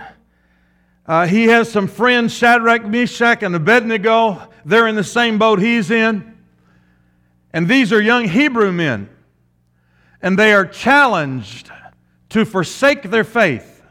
Uh, 1.12 1.27
he 1.27 1.48
has 1.48 1.70
some 1.70 1.89
friends, 1.89 2.34
Shadrach, 2.34 2.86
Meshach, 2.86 3.44
and 3.44 3.53
Abednego. 3.53 4.50
They're 4.63 4.88
in 4.88 4.96
the 4.96 5.03
same 5.03 5.38
boat 5.38 5.60
he's 5.60 5.91
in. 5.91 6.38
And 7.51 7.68
these 7.68 7.91
are 7.91 8.01
young 8.01 8.30
Hebrew 8.30 8.72
men. 8.72 9.10
And 10.22 10.39
they 10.39 10.53
are 10.53 10.65
challenged 10.65 11.70
to 12.30 12.46
forsake 12.46 13.12
their 13.12 13.25
faith. 13.25 13.84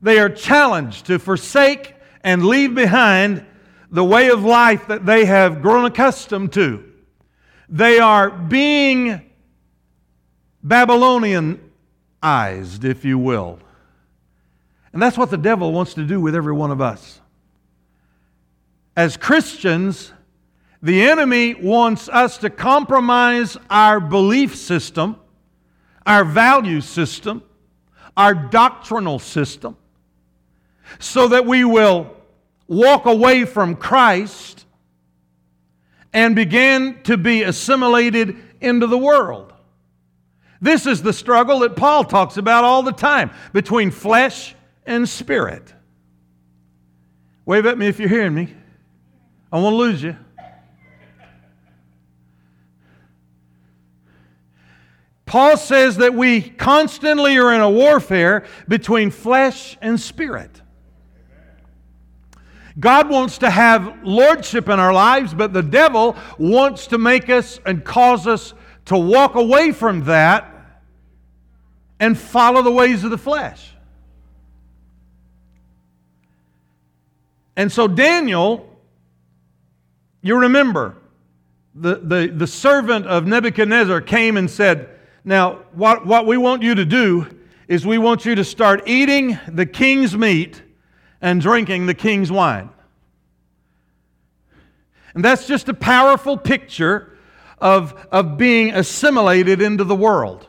They 0.00 0.20
are 0.20 0.28
challenged 0.28 1.06
to 1.06 1.18
forsake 1.18 1.96
and 2.22 2.46
leave 2.46 2.76
behind 2.76 3.44
the 3.90 4.04
way 4.04 4.30
of 4.30 4.44
life 4.44 4.86
that 4.86 5.04
they 5.04 5.24
have 5.24 5.62
grown 5.62 5.86
accustomed 5.86 6.52
to. 6.52 6.84
They 7.68 7.98
are 7.98 8.30
being 8.30 9.28
Babylonianized, 10.64 12.84
if 12.84 13.04
you 13.04 13.18
will. 13.18 13.58
And 14.92 15.00
that's 15.00 15.16
what 15.16 15.30
the 15.30 15.38
devil 15.38 15.72
wants 15.72 15.94
to 15.94 16.04
do 16.04 16.20
with 16.20 16.34
every 16.34 16.52
one 16.52 16.70
of 16.70 16.80
us. 16.80 17.20
As 18.96 19.16
Christians, 19.16 20.12
the 20.82 21.02
enemy 21.02 21.54
wants 21.54 22.08
us 22.08 22.38
to 22.38 22.50
compromise 22.50 23.56
our 23.68 24.00
belief 24.00 24.56
system, 24.56 25.16
our 26.04 26.24
value 26.24 26.80
system, 26.80 27.42
our 28.16 28.34
doctrinal 28.34 29.18
system, 29.18 29.76
so 30.98 31.28
that 31.28 31.46
we 31.46 31.64
will 31.64 32.14
walk 32.66 33.06
away 33.06 33.44
from 33.44 33.76
Christ 33.76 34.64
and 36.12 36.34
begin 36.34 37.00
to 37.04 37.16
be 37.16 37.42
assimilated 37.42 38.36
into 38.60 38.86
the 38.86 38.98
world. 38.98 39.52
This 40.60 40.86
is 40.86 41.02
the 41.02 41.12
struggle 41.12 41.60
that 41.60 41.76
Paul 41.76 42.04
talks 42.04 42.36
about 42.36 42.64
all 42.64 42.82
the 42.82 42.92
time 42.92 43.30
between 43.52 43.90
flesh 43.90 44.54
and 44.86 45.08
spirit. 45.08 45.74
Wave 47.44 47.66
at 47.66 47.78
me 47.78 47.86
if 47.86 47.98
you're 47.98 48.08
hearing 48.08 48.34
me. 48.34 48.54
I 49.52 49.58
won't 49.58 49.76
lose 49.76 50.02
you. 50.02 50.16
Paul 55.26 55.56
says 55.56 55.98
that 55.98 56.14
we 56.14 56.40
constantly 56.40 57.36
are 57.36 57.54
in 57.54 57.60
a 57.60 57.70
warfare 57.70 58.44
between 58.66 59.12
flesh 59.12 59.78
and 59.80 59.98
spirit. 60.00 60.60
God 62.80 63.08
wants 63.08 63.38
to 63.38 63.50
have 63.50 64.02
lordship 64.02 64.68
in 64.68 64.80
our 64.80 64.92
lives, 64.92 65.34
but 65.34 65.52
the 65.52 65.62
devil 65.62 66.16
wants 66.38 66.88
to 66.88 66.98
make 66.98 67.28
us 67.28 67.60
and 67.64 67.84
cause 67.84 68.26
us 68.26 68.54
to 68.86 68.98
walk 68.98 69.34
away 69.34 69.70
from 69.70 70.04
that 70.04 70.52
and 72.00 72.18
follow 72.18 72.62
the 72.62 72.72
ways 72.72 73.04
of 73.04 73.10
the 73.10 73.18
flesh. 73.18 73.69
And 77.56 77.70
so, 77.70 77.88
Daniel, 77.88 78.78
you 80.22 80.38
remember, 80.38 80.96
the, 81.74 81.96
the, 81.96 82.32
the 82.34 82.46
servant 82.46 83.06
of 83.06 83.26
Nebuchadnezzar 83.26 84.00
came 84.00 84.36
and 84.36 84.50
said, 84.50 84.88
Now, 85.24 85.60
what, 85.72 86.06
what 86.06 86.26
we 86.26 86.36
want 86.36 86.62
you 86.62 86.74
to 86.74 86.84
do 86.84 87.26
is 87.68 87.86
we 87.86 87.98
want 87.98 88.24
you 88.24 88.34
to 88.34 88.44
start 88.44 88.88
eating 88.88 89.38
the 89.46 89.66
king's 89.66 90.16
meat 90.16 90.62
and 91.20 91.40
drinking 91.40 91.86
the 91.86 91.94
king's 91.94 92.32
wine. 92.32 92.70
And 95.14 95.24
that's 95.24 95.46
just 95.46 95.68
a 95.68 95.74
powerful 95.74 96.36
picture 96.36 97.16
of, 97.58 98.06
of 98.10 98.36
being 98.36 98.74
assimilated 98.74 99.60
into 99.60 99.84
the 99.84 99.94
world. 99.94 100.46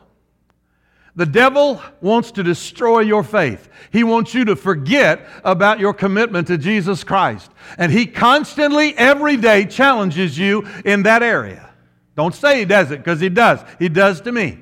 The 1.14 1.26
devil 1.26 1.82
wants 2.00 2.30
to 2.32 2.42
destroy 2.42 3.00
your 3.00 3.22
faith. 3.22 3.68
He 3.90 4.02
wants 4.02 4.32
you 4.32 4.46
to 4.46 4.56
forget 4.56 5.28
about 5.44 5.78
your 5.78 5.92
commitment 5.92 6.46
to 6.46 6.56
Jesus 6.56 7.04
Christ. 7.04 7.50
And 7.76 7.92
he 7.92 8.06
constantly, 8.06 8.96
every 8.96 9.36
day, 9.36 9.66
challenges 9.66 10.38
you 10.38 10.66
in 10.86 11.02
that 11.02 11.22
area. 11.22 11.68
Don't 12.16 12.34
say 12.34 12.60
he 12.60 12.64
doesn't, 12.64 12.96
because 12.96 13.20
he 13.20 13.28
does. 13.28 13.60
He 13.78 13.90
does 13.90 14.22
to 14.22 14.32
me. 14.32 14.58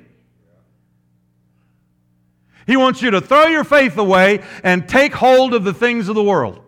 He 2.67 2.77
wants 2.77 3.01
you 3.01 3.13
to 3.13 3.21
throw 3.21 3.47
your 3.47 3.65
faith 3.65 3.97
away 3.97 4.43
and 4.65 4.89
take 4.89 5.13
hold 5.13 5.55
of 5.55 5.63
the 5.63 5.75
things 5.75 6.09
of 6.09 6.15
the 6.17 6.23
world. 6.23 6.63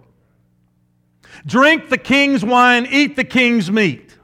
Drink 1.45 1.89
the 1.89 1.99
king's 1.99 2.45
wine, 2.45 2.87
eat 2.89 3.17
the 3.17 3.25
king's 3.25 3.71
meat. 3.71 4.17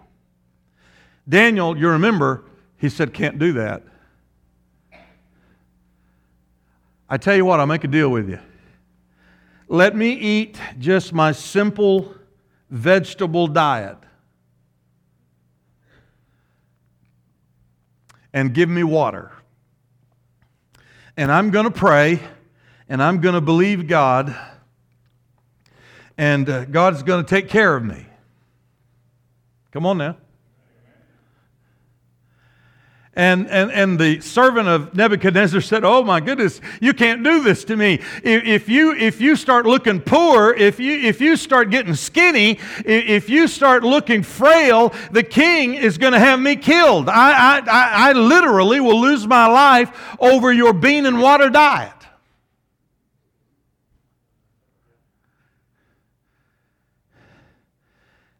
Daniel, 1.28 1.76
you 1.76 1.88
remember, 1.88 2.44
he 2.76 2.88
said, 2.88 3.12
can't 3.12 3.40
do 3.40 3.54
that. 3.54 3.82
I 7.08 7.16
tell 7.16 7.34
you 7.34 7.44
what, 7.44 7.60
I'll 7.60 7.66
make 7.66 7.84
a 7.84 7.88
deal 7.88 8.10
with 8.10 8.28
you. 8.28 8.38
Let 9.68 9.96
me 9.96 10.12
eat 10.12 10.58
just 10.78 11.12
my 11.12 11.32
simple 11.32 12.14
vegetable 12.70 13.46
diet. 13.46 13.96
And 18.32 18.52
give 18.52 18.68
me 18.68 18.84
water. 18.84 19.32
And 21.16 21.32
I'm 21.32 21.50
going 21.50 21.64
to 21.64 21.70
pray 21.70 22.20
and 22.88 23.02
I'm 23.02 23.20
going 23.20 23.34
to 23.34 23.40
believe 23.40 23.86
God, 23.86 24.34
and 26.16 26.48
uh, 26.48 26.64
God's 26.64 27.02
going 27.02 27.24
to 27.24 27.28
take 27.28 27.48
care 27.48 27.76
of 27.76 27.84
me. 27.84 28.06
Come 29.72 29.84
on 29.84 29.98
now. 29.98 30.16
And, 33.18 33.50
and, 33.50 33.72
and 33.72 33.98
the 33.98 34.20
servant 34.20 34.68
of 34.68 34.94
Nebuchadnezzar 34.94 35.60
said, 35.60 35.82
Oh 35.82 36.04
my 36.04 36.20
goodness, 36.20 36.60
you 36.80 36.94
can't 36.94 37.24
do 37.24 37.42
this 37.42 37.64
to 37.64 37.74
me. 37.74 38.00
If, 38.22 38.68
you, 38.68 38.94
if 38.94 39.20
you 39.20 39.34
start 39.34 39.66
looking 39.66 40.00
poor, 40.00 40.54
if 40.54 40.78
you, 40.78 40.92
if 40.92 41.20
you 41.20 41.36
start 41.36 41.70
getting 41.70 41.96
skinny, 41.96 42.60
if 42.84 43.28
you 43.28 43.48
start 43.48 43.82
looking 43.82 44.22
frail, 44.22 44.94
the 45.10 45.24
king 45.24 45.74
is 45.74 45.98
going 45.98 46.12
to 46.12 46.20
have 46.20 46.38
me 46.38 46.54
killed. 46.54 47.08
I, 47.08 47.58
I, 47.58 48.10
I 48.10 48.12
literally 48.12 48.78
will 48.78 49.00
lose 49.00 49.26
my 49.26 49.48
life 49.48 50.16
over 50.20 50.52
your 50.52 50.72
bean 50.72 51.04
and 51.04 51.20
water 51.20 51.50
diet. 51.50 51.90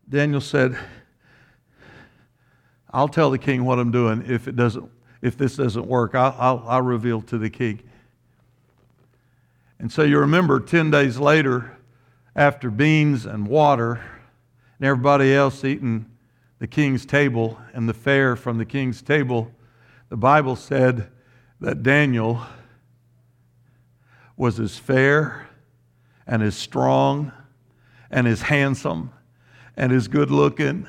Daniel 0.09 0.41
said, 0.41 0.79
I'll 2.91 3.09
tell 3.09 3.31
the 3.31 3.39
king 3.39 3.65
what 3.65 3.79
I'm 3.79 3.91
doing 3.91 4.25
if 4.27 4.49
it 4.49 4.57
doesn't, 4.57 4.91
if 5.21 5.37
this 5.37 5.57
doesn't 5.57 5.87
work. 5.87 6.15
I'll, 6.15 6.35
I'll, 6.39 6.65
I'll 6.67 6.83
reveal 6.83 7.21
to 7.23 7.39
the 7.39 7.51
king. 7.51 7.83
And 9.79 9.93
so 9.93 10.03
you 10.03 10.19
remember 10.19 10.59
10 10.59 10.91
days 10.91 11.19
later, 11.19 11.77
after 12.35 12.71
beans 12.71 13.27
and 13.27 13.47
water, 13.47 14.01
and 14.79 14.87
everybody 14.87 15.35
else 15.35 15.65
eating 15.65 16.07
the 16.59 16.67
king's 16.67 17.05
table 17.05 17.59
and 17.73 17.89
the 17.89 17.95
fare 17.95 18.37
from 18.37 18.59
the 18.59 18.65
king's 18.65 19.03
table, 19.03 19.53
the 20.09 20.17
Bible 20.17 20.57
said 20.57 21.11
that 21.61 21.83
Daniel 21.83 22.43
was 24.37 24.59
as 24.59 24.79
fair 24.79 25.49
and 26.27 26.43
as 26.43 26.57
strong 26.57 27.33
and 28.11 28.27
as 28.27 28.43
handsome 28.43 29.13
and 29.77 29.93
as 29.93 30.09
good 30.09 30.31
looking 30.31 30.87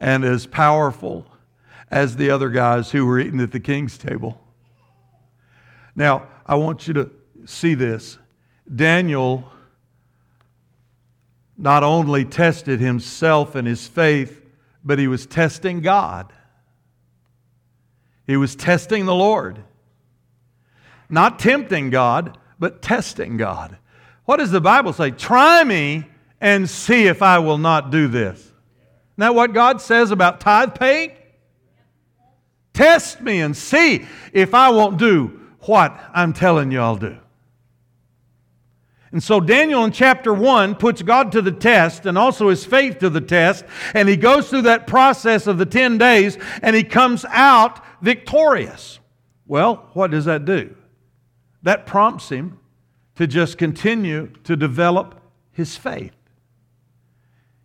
and 0.00 0.24
as 0.24 0.46
powerful 0.46 1.26
as 1.90 2.16
the 2.16 2.30
other 2.30 2.48
guys 2.48 2.90
who 2.90 3.04
were 3.04 3.20
eating 3.20 3.40
at 3.40 3.52
the 3.52 3.60
king's 3.60 3.98
table. 3.98 4.40
Now, 5.94 6.28
I 6.46 6.54
want 6.54 6.88
you 6.88 6.94
to 6.94 7.10
see 7.44 7.74
this. 7.74 8.18
Daniel 8.74 9.50
not 11.58 11.82
only 11.82 12.24
tested 12.24 12.80
himself 12.80 13.54
and 13.54 13.66
his 13.68 13.86
faith, 13.86 14.40
but 14.82 14.98
he 14.98 15.06
was 15.08 15.26
testing 15.26 15.80
God. 15.80 16.32
He 18.26 18.36
was 18.36 18.56
testing 18.56 19.04
the 19.04 19.14
Lord. 19.14 19.62
Not 21.10 21.38
tempting 21.38 21.90
God, 21.90 22.38
but 22.58 22.80
testing 22.80 23.36
God. 23.36 23.76
What 24.24 24.38
does 24.38 24.52
the 24.52 24.60
Bible 24.60 24.92
say? 24.92 25.10
Try 25.10 25.64
me 25.64 26.06
and 26.40 26.70
see 26.70 27.08
if 27.08 27.20
I 27.20 27.40
will 27.40 27.58
not 27.58 27.90
do 27.90 28.08
this. 28.08 28.49
Isn't 29.20 29.34
that 29.34 29.34
what 29.34 29.52
God 29.52 29.82
says 29.82 30.12
about 30.12 30.40
tithe 30.40 30.74
paying? 30.76 31.12
Test 32.72 33.20
me 33.20 33.42
and 33.42 33.54
see 33.54 34.06
if 34.32 34.54
I 34.54 34.70
won't 34.70 34.96
do 34.96 35.38
what 35.66 35.94
I'm 36.14 36.32
telling 36.32 36.72
you 36.72 36.80
I'll 36.80 36.96
do. 36.96 37.18
And 39.12 39.22
so 39.22 39.38
Daniel 39.38 39.84
in 39.84 39.92
chapter 39.92 40.32
1 40.32 40.76
puts 40.76 41.02
God 41.02 41.32
to 41.32 41.42
the 41.42 41.52
test 41.52 42.06
and 42.06 42.16
also 42.16 42.48
his 42.48 42.64
faith 42.64 43.00
to 43.00 43.10
the 43.10 43.20
test. 43.20 43.66
And 43.92 44.08
he 44.08 44.16
goes 44.16 44.48
through 44.48 44.62
that 44.62 44.86
process 44.86 45.46
of 45.46 45.58
the 45.58 45.66
10 45.66 45.98
days 45.98 46.38
and 46.62 46.74
he 46.74 46.82
comes 46.82 47.26
out 47.26 47.84
victorious. 48.00 49.00
Well, 49.46 49.90
what 49.92 50.10
does 50.12 50.24
that 50.24 50.46
do? 50.46 50.74
That 51.62 51.84
prompts 51.84 52.30
him 52.30 52.58
to 53.16 53.26
just 53.26 53.58
continue 53.58 54.28
to 54.44 54.56
develop 54.56 55.20
his 55.52 55.76
faith. 55.76 56.16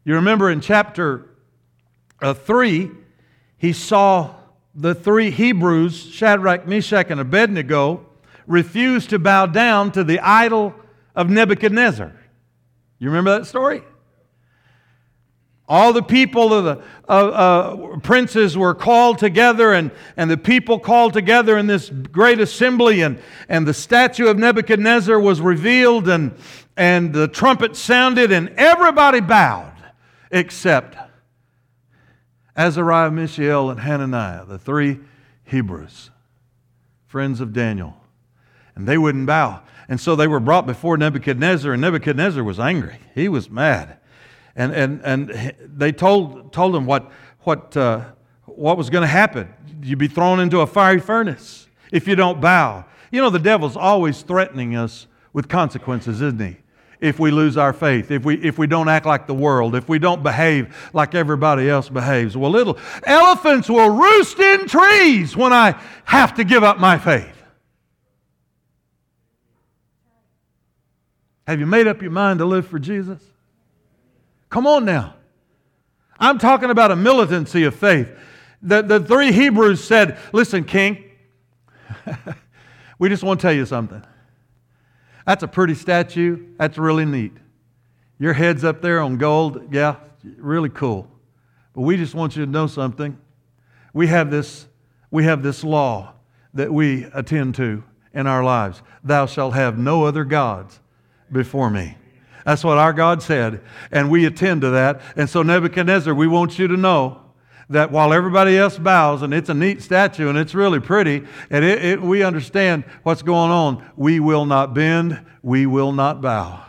You 0.04 0.16
remember 0.16 0.50
in 0.50 0.60
chapter 0.60 1.30
uh, 2.22 2.34
3, 2.34 2.92
he 3.58 3.74
saw 3.74 4.36
the 4.76 4.94
three 4.94 5.32
Hebrews, 5.32 5.98
Shadrach, 6.12 6.68
Meshach, 6.68 7.10
and 7.10 7.20
Abednego, 7.20 8.06
refuse 8.46 9.08
to 9.08 9.20
bow 9.20 9.46
down 9.46 9.92
to 9.94 10.04
the 10.04 10.20
idol 10.20 10.76
of 11.16 11.30
Nebuchadnezzar. 11.30 12.12
You 13.00 13.08
remember 13.08 13.40
that 13.40 13.46
story? 13.46 13.84
All 15.68 15.94
the 15.94 16.04
people 16.04 16.54
of 16.54 16.64
the 16.64 16.84
uh, 17.10 17.12
uh, 17.12 18.00
princes 18.00 18.56
were 18.56 18.76
called 18.76 19.18
together, 19.18 19.74
and, 19.74 19.90
and 20.16 20.30
the 20.30 20.38
people 20.38 20.78
called 20.78 21.14
together 21.14 21.58
in 21.58 21.66
this 21.66 21.90
great 21.90 22.40
assembly, 22.40 23.02
and, 23.02 23.20
and 23.50 23.66
the 23.66 23.74
statue 23.74 24.28
of 24.28 24.38
Nebuchadnezzar 24.38 25.20
was 25.20 25.42
revealed, 25.42 26.08
and, 26.08 26.36
and 26.78 27.14
the 27.14 27.28
trumpet 27.28 27.76
sounded, 27.76 28.32
and 28.32 28.50
everybody 28.58 29.22
bowed 29.22 29.74
except 30.30 30.98
Azariah, 32.58 33.12
Mishael, 33.12 33.70
and 33.70 33.80
Hananiah, 33.82 34.46
the 34.46 34.58
three 34.58 35.00
Hebrews, 35.46 36.10
friends 37.06 37.42
of 37.42 37.54
Daniel. 37.54 37.98
And 38.76 38.88
they 38.88 38.98
wouldn't 38.98 39.26
bow. 39.26 39.62
And 39.88 40.00
so 40.00 40.16
they 40.16 40.28
were 40.28 40.40
brought 40.40 40.66
before 40.66 40.98
Nebuchadnezzar, 40.98 41.74
and 41.74 41.82
Nebuchadnezzar 41.82 42.44
was 42.44 42.60
angry. 42.60 42.98
He 43.14 43.30
was 43.30 43.50
mad. 43.50 43.98
And, 44.56 44.74
and, 44.74 45.02
and 45.04 45.56
they 45.60 45.92
told, 45.92 46.54
told 46.54 46.76
him 46.76 46.86
what, 46.86 47.12
what, 47.42 47.76
uh, 47.76 48.06
what 48.46 48.78
was 48.78 48.90
going 48.90 49.04
to 49.04 49.08
happen. 49.08 49.54
You'd 49.82 50.00
be 50.00 50.08
thrown 50.08 50.40
into 50.40 50.62
a 50.62 50.68
fiery 50.68 51.00
furnace 51.00 51.68
if 51.92 52.08
you 52.08 52.16
don't 52.16 52.42
bow. 52.42 52.86
You 53.12 53.22
know, 53.22 53.30
the 53.30 53.40
devil's 53.40 53.78
always 53.78 54.22
threatening 54.22 54.76
us 54.76 55.08
with 55.34 55.50
consequences, 55.50 56.22
isn't 56.22 56.42
he? 56.42 56.58
If 57.06 57.20
we 57.20 57.30
lose 57.30 57.56
our 57.56 57.72
faith, 57.72 58.10
if 58.10 58.26
we, 58.26 58.36
if 58.44 58.58
we 58.58 58.66
don't 58.66 58.90
act 58.90 59.06
like 59.06 59.28
the 59.28 59.34
world, 59.34 59.76
if 59.76 59.88
we 59.88 60.00
don't 60.00 60.24
behave 60.24 60.76
like 60.92 61.14
everybody 61.14 61.70
else 61.70 61.88
behaves. 61.88 62.36
Well, 62.36 62.50
little 62.50 62.80
elephants 63.04 63.70
will 63.70 63.90
roost 63.90 64.40
in 64.40 64.68
trees 64.68 65.38
when 65.38 65.54
I 65.54 65.80
have 66.06 66.34
to 66.36 66.44
give 66.44 66.64
up 66.64 66.80
my 66.80 66.98
faith. 66.98 67.32
Have 71.46 71.60
you 71.60 71.68
made 71.68 71.86
up 71.86 72.02
your 72.02 72.10
mind 72.10 72.40
to 72.40 72.46
live 72.46 72.66
for 72.66 72.80
Jesus? 72.80 73.22
Come 74.50 74.66
on 74.66 74.84
now. 74.84 75.14
I'm 76.20 76.40
talking 76.40 76.72
about 76.72 76.90
a 76.90 76.96
militancy 76.96 77.66
of 77.66 77.76
faith. 77.76 78.10
The, 78.64 78.82
the 78.82 79.00
three 79.00 79.32
Hebrews 79.32 79.84
said, 79.84 80.18
Listen, 80.34 80.64
King, 80.64 81.04
we 82.98 83.10
just 83.10 83.22
want 83.22 83.40
to 83.40 83.46
tell 83.46 83.54
you 83.54 83.68
something. 83.68 84.04
That's 85.26 85.44
a 85.44 85.48
pretty 85.48 85.76
statue. 85.76 86.46
That's 86.58 86.78
really 86.78 87.06
neat. 87.06 87.34
Your 88.20 88.34
head's 88.34 88.64
up 88.64 88.82
there 88.82 89.00
on 89.02 89.18
gold. 89.18 89.74
Yeah, 89.74 89.98
really 90.38 90.70
cool. 90.70 91.08
But 91.74 91.82
we 91.82 91.98
just 91.98 92.16
want 92.16 92.36
you 92.36 92.46
to 92.46 92.52
know 92.52 92.68
something. 92.68 93.18
We 93.94 94.08
have 94.08 94.32
this, 94.32 94.68
we 95.12 95.24
have 95.26 95.44
this 95.44 95.64
law 95.64 96.14
that 96.54 96.72
we 96.72 97.06
attend 97.14 97.56
to 97.56 97.84
in 98.14 98.28
our 98.28 98.44
lives. 98.44 98.82
Thou 99.04 99.26
shalt 99.26 99.54
have 99.54 99.78
no 99.78 100.06
other 100.06 100.24
gods 100.24 100.80
before 101.32 101.70
me. 101.70 101.98
That's 102.46 102.64
what 102.64 102.78
our 102.78 102.94
God 102.94 103.24
said, 103.24 103.62
and 103.92 104.12
we 104.12 104.26
attend 104.26 104.62
to 104.62 104.70
that. 104.70 105.02
And 105.16 105.28
so, 105.30 105.42
Nebuchadnezzar, 105.42 106.14
we 106.14 106.28
want 106.28 106.60
you 106.60 106.68
to 106.68 106.78
know 106.78 107.22
that 107.70 107.92
while 107.92 108.14
everybody 108.14 108.58
else 108.58 108.78
bows, 108.78 109.22
and 109.22 109.34
it's 109.34 109.50
a 109.50 109.54
neat 109.54 109.82
statue 109.82 110.30
and 110.30 110.38
it's 110.38 110.54
really 110.54 110.80
pretty, 110.80 111.24
and 111.50 111.66
it, 111.66 111.84
it, 111.84 112.02
we 112.02 112.24
understand 112.24 112.84
what's 113.04 113.22
going 113.22 113.52
on, 113.52 113.84
we 113.96 114.20
will 114.20 114.46
not 114.46 114.74
bend, 114.74 115.26
we 115.42 115.66
will 115.66 115.92
not 115.92 116.22
bow. 116.22 116.64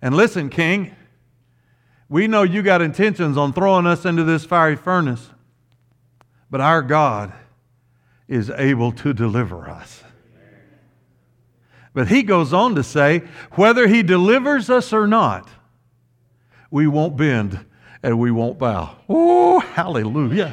And 0.00 0.14
listen, 0.14 0.50
King, 0.50 0.94
we 2.08 2.28
know 2.28 2.42
you 2.42 2.62
got 2.62 2.82
intentions 2.82 3.36
on 3.36 3.52
throwing 3.52 3.86
us 3.86 4.04
into 4.04 4.22
this 4.22 4.44
fiery 4.44 4.76
furnace, 4.76 5.30
but 6.50 6.60
our 6.60 6.82
God 6.82 7.32
is 8.28 8.50
able 8.50 8.92
to 8.92 9.12
deliver 9.12 9.68
us. 9.68 10.04
But 11.94 12.08
he 12.08 12.22
goes 12.22 12.52
on 12.52 12.74
to 12.74 12.82
say, 12.82 13.20
whether 13.52 13.86
he 13.86 14.02
delivers 14.02 14.68
us 14.68 14.92
or 14.92 15.06
not, 15.06 15.48
we 16.74 16.88
won't 16.88 17.16
bend 17.16 17.64
and 18.02 18.18
we 18.18 18.32
won't 18.32 18.58
bow. 18.58 18.96
Oh, 19.08 19.60
hallelujah. 19.60 20.52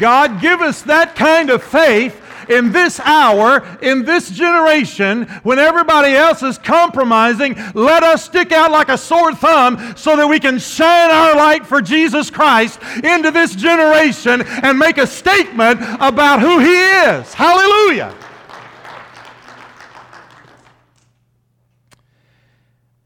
God, 0.00 0.40
give 0.40 0.60
us 0.60 0.82
that 0.82 1.14
kind 1.14 1.48
of 1.48 1.62
faith 1.62 2.20
in 2.48 2.72
this 2.72 2.98
hour, 2.98 3.64
in 3.82 4.04
this 4.04 4.30
generation, 4.30 5.28
when 5.44 5.60
everybody 5.60 6.14
else 6.14 6.42
is 6.42 6.58
compromising. 6.58 7.54
Let 7.72 8.02
us 8.02 8.24
stick 8.24 8.50
out 8.50 8.72
like 8.72 8.88
a 8.88 8.98
sore 8.98 9.32
thumb 9.32 9.94
so 9.96 10.16
that 10.16 10.26
we 10.26 10.40
can 10.40 10.58
shine 10.58 11.12
our 11.12 11.36
light 11.36 11.64
for 11.64 11.80
Jesus 11.80 12.28
Christ 12.28 12.80
into 13.04 13.30
this 13.30 13.54
generation 13.54 14.42
and 14.42 14.76
make 14.76 14.98
a 14.98 15.06
statement 15.06 15.80
about 16.00 16.40
who 16.40 16.58
He 16.58 16.74
is. 16.74 17.32
Hallelujah. 17.32 18.12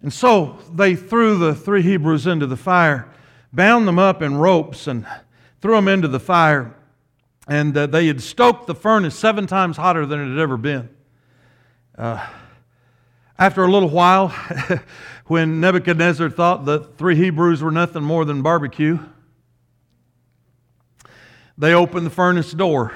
And 0.03 0.13
so 0.13 0.59
they 0.73 0.95
threw 0.95 1.39
the 1.39 1.55
three 1.55 1.83
Hebrews 1.83 2.27
into 2.27 2.47
the 2.47 2.57
fire, 2.57 3.09
bound 3.53 3.89
them 3.89 3.99
up 3.99 4.23
in 4.23 4.37
ropes, 4.37 4.87
and 4.87 5.07
threw 5.61 5.75
them 5.75 5.89
into 5.89 6.09
the 6.09 6.21
fire. 6.21 6.75
And 7.49 7.77
uh, 7.77 7.87
they 7.87 8.07
had 8.07 8.21
stoked 8.21 8.67
the 8.67 8.75
furnace 8.75 9.19
seven 9.19 9.47
times 9.47 9.77
hotter 9.77 10.05
than 10.07 10.21
it 10.21 10.31
had 10.31 10.39
ever 10.39 10.57
been. 10.57 10.89
Uh, 11.97 12.27
after 13.39 13.65
a 13.65 13.71
little 13.71 13.91
while, 13.91 14.29
when 15.27 15.61
Nebuchadnezzar 15.61 16.31
thought 16.31 16.65
the 16.65 16.81
three 16.81 17.17
Hebrews 17.17 17.63
were 17.63 17.71
nothing 17.71 18.03
more 18.03 18.25
than 18.25 18.43
barbecue, 18.43 18.99
they 21.59 21.73
opened 21.73 22.07
the 22.07 22.11
furnace 22.11 22.53
door, 22.53 22.93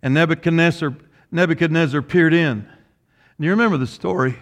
and 0.00 0.14
Nebuchadnezzar, 0.14 0.96
Nebuchadnezzar 1.30 2.02
peered 2.02 2.34
in. 2.34 2.68
And 3.38 3.44
you 3.44 3.50
remember 3.50 3.76
the 3.76 3.86
story. 3.86 4.36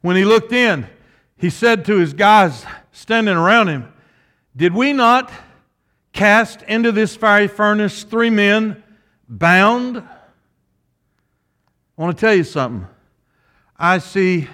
When 0.00 0.16
he 0.16 0.24
looked 0.24 0.52
in, 0.52 0.86
he 1.36 1.50
said 1.50 1.84
to 1.86 1.98
his 1.98 2.12
guys 2.12 2.64
standing 2.92 3.36
around 3.36 3.68
him, 3.68 3.92
Did 4.56 4.74
we 4.74 4.92
not 4.92 5.30
cast 6.12 6.62
into 6.62 6.92
this 6.92 7.16
fiery 7.16 7.48
furnace 7.48 8.04
three 8.04 8.30
men 8.30 8.82
bound? 9.28 9.98
I 9.98 10.02
want 11.96 12.16
to 12.16 12.20
tell 12.20 12.34
you 12.34 12.44
something. 12.44 12.86
I 13.76 13.98
see 13.98 14.48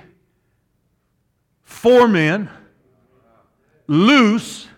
four 1.62 2.09
men 2.09 2.50
loose 3.87 4.68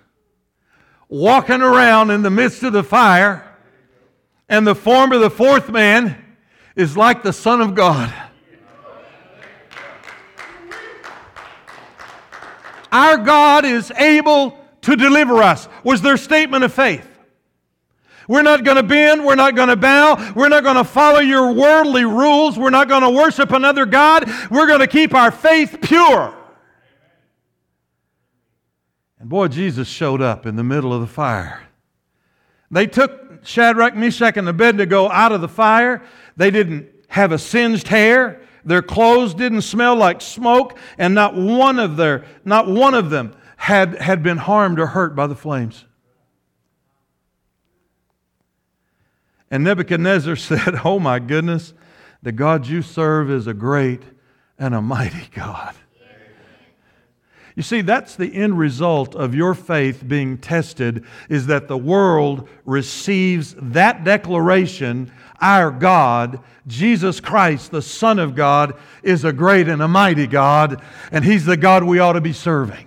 walking 1.08 1.62
around 1.62 2.10
in 2.10 2.22
the 2.22 2.30
midst 2.30 2.62
of 2.62 2.72
the 2.72 2.82
fire, 2.82 3.44
and 4.48 4.66
the 4.66 4.74
form 4.74 5.12
of 5.12 5.20
the 5.20 5.30
fourth 5.30 5.70
man 5.70 6.24
is 6.74 6.96
like 6.96 7.22
the 7.22 7.32
Son 7.32 7.60
of 7.60 7.74
God. 7.74 8.12
Our 12.96 13.18
God 13.18 13.66
is 13.66 13.90
able 13.90 14.58
to 14.80 14.96
deliver 14.96 15.42
us, 15.42 15.68
was 15.84 16.00
their 16.00 16.16
statement 16.16 16.64
of 16.64 16.72
faith. 16.72 17.06
We're 18.26 18.40
not 18.40 18.64
going 18.64 18.78
to 18.78 18.82
bend. 18.82 19.22
We're 19.22 19.34
not 19.34 19.54
going 19.54 19.68
to 19.68 19.76
bow. 19.76 20.32
We're 20.34 20.48
not 20.48 20.62
going 20.62 20.76
to 20.76 20.84
follow 20.84 21.20
your 21.20 21.52
worldly 21.52 22.06
rules. 22.06 22.58
We're 22.58 22.70
not 22.70 22.88
going 22.88 23.02
to 23.02 23.10
worship 23.10 23.50
another 23.50 23.84
God. 23.84 24.24
We're 24.50 24.66
going 24.66 24.80
to 24.80 24.86
keep 24.86 25.12
our 25.12 25.30
faith 25.30 25.76
pure. 25.82 26.34
And 29.20 29.28
boy, 29.28 29.48
Jesus 29.48 29.88
showed 29.88 30.22
up 30.22 30.46
in 30.46 30.56
the 30.56 30.64
middle 30.64 30.94
of 30.94 31.02
the 31.02 31.06
fire. 31.06 31.64
They 32.70 32.86
took 32.86 33.44
Shadrach, 33.44 33.94
Meshach, 33.94 34.38
and 34.38 34.48
Abednego 34.48 35.10
out 35.10 35.32
of 35.32 35.42
the 35.42 35.48
fire. 35.48 36.02
They 36.38 36.50
didn't 36.50 36.88
have 37.08 37.30
a 37.30 37.38
singed 37.38 37.88
hair. 37.88 38.40
Their 38.66 38.82
clothes 38.82 39.32
didn't 39.32 39.62
smell 39.62 39.94
like 39.94 40.20
smoke, 40.20 40.76
and 40.98 41.14
not 41.14 41.36
one 41.36 41.78
of 41.78 41.96
their, 41.96 42.24
not 42.44 42.66
one 42.66 42.94
of 42.94 43.10
them 43.10 43.34
had, 43.56 43.94
had 43.94 44.24
been 44.24 44.38
harmed 44.38 44.80
or 44.80 44.88
hurt 44.88 45.14
by 45.14 45.28
the 45.28 45.36
flames. 45.36 45.84
And 49.52 49.62
Nebuchadnezzar 49.62 50.34
said, 50.36 50.80
Oh 50.84 50.98
my 50.98 51.20
goodness, 51.20 51.74
the 52.22 52.32
God 52.32 52.66
you 52.66 52.82
serve 52.82 53.30
is 53.30 53.46
a 53.46 53.54
great 53.54 54.02
and 54.58 54.74
a 54.74 54.82
mighty 54.82 55.28
God. 55.32 55.76
You 57.56 57.62
see, 57.62 57.80
that's 57.80 58.16
the 58.16 58.34
end 58.34 58.58
result 58.58 59.14
of 59.16 59.34
your 59.34 59.54
faith 59.54 60.06
being 60.06 60.36
tested, 60.36 61.04
is 61.30 61.46
that 61.46 61.68
the 61.68 61.78
world 61.78 62.48
receives 62.66 63.56
that 63.58 64.04
declaration 64.04 65.10
our 65.40 65.70
God, 65.70 66.40
Jesus 66.66 67.18
Christ, 67.18 67.70
the 67.70 67.82
Son 67.82 68.18
of 68.18 68.34
God, 68.34 68.74
is 69.02 69.24
a 69.24 69.32
great 69.32 69.68
and 69.68 69.82
a 69.82 69.88
mighty 69.88 70.26
God, 70.26 70.82
and 71.10 71.24
He's 71.24 71.46
the 71.46 71.56
God 71.56 71.82
we 71.82 71.98
ought 71.98 72.12
to 72.12 72.20
be 72.20 72.34
serving. 72.34 72.86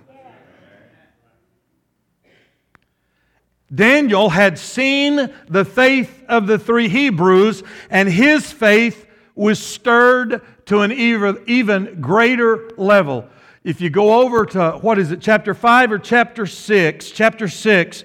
Daniel 3.72 4.30
had 4.30 4.58
seen 4.58 5.32
the 5.48 5.64
faith 5.64 6.24
of 6.28 6.46
the 6.46 6.58
three 6.58 6.88
Hebrews, 6.88 7.62
and 7.88 8.08
his 8.08 8.50
faith 8.50 9.06
was 9.36 9.64
stirred 9.64 10.42
to 10.66 10.80
an 10.80 10.90
even, 10.90 11.42
even 11.46 12.00
greater 12.00 12.70
level. 12.76 13.28
If 13.62 13.82
you 13.82 13.90
go 13.90 14.22
over 14.22 14.46
to, 14.46 14.78
what 14.80 14.98
is 14.98 15.12
it, 15.12 15.20
chapter 15.20 15.52
5 15.52 15.92
or 15.92 15.98
chapter 15.98 16.46
6? 16.46 17.10
Chapter 17.10 17.46
6, 17.46 18.04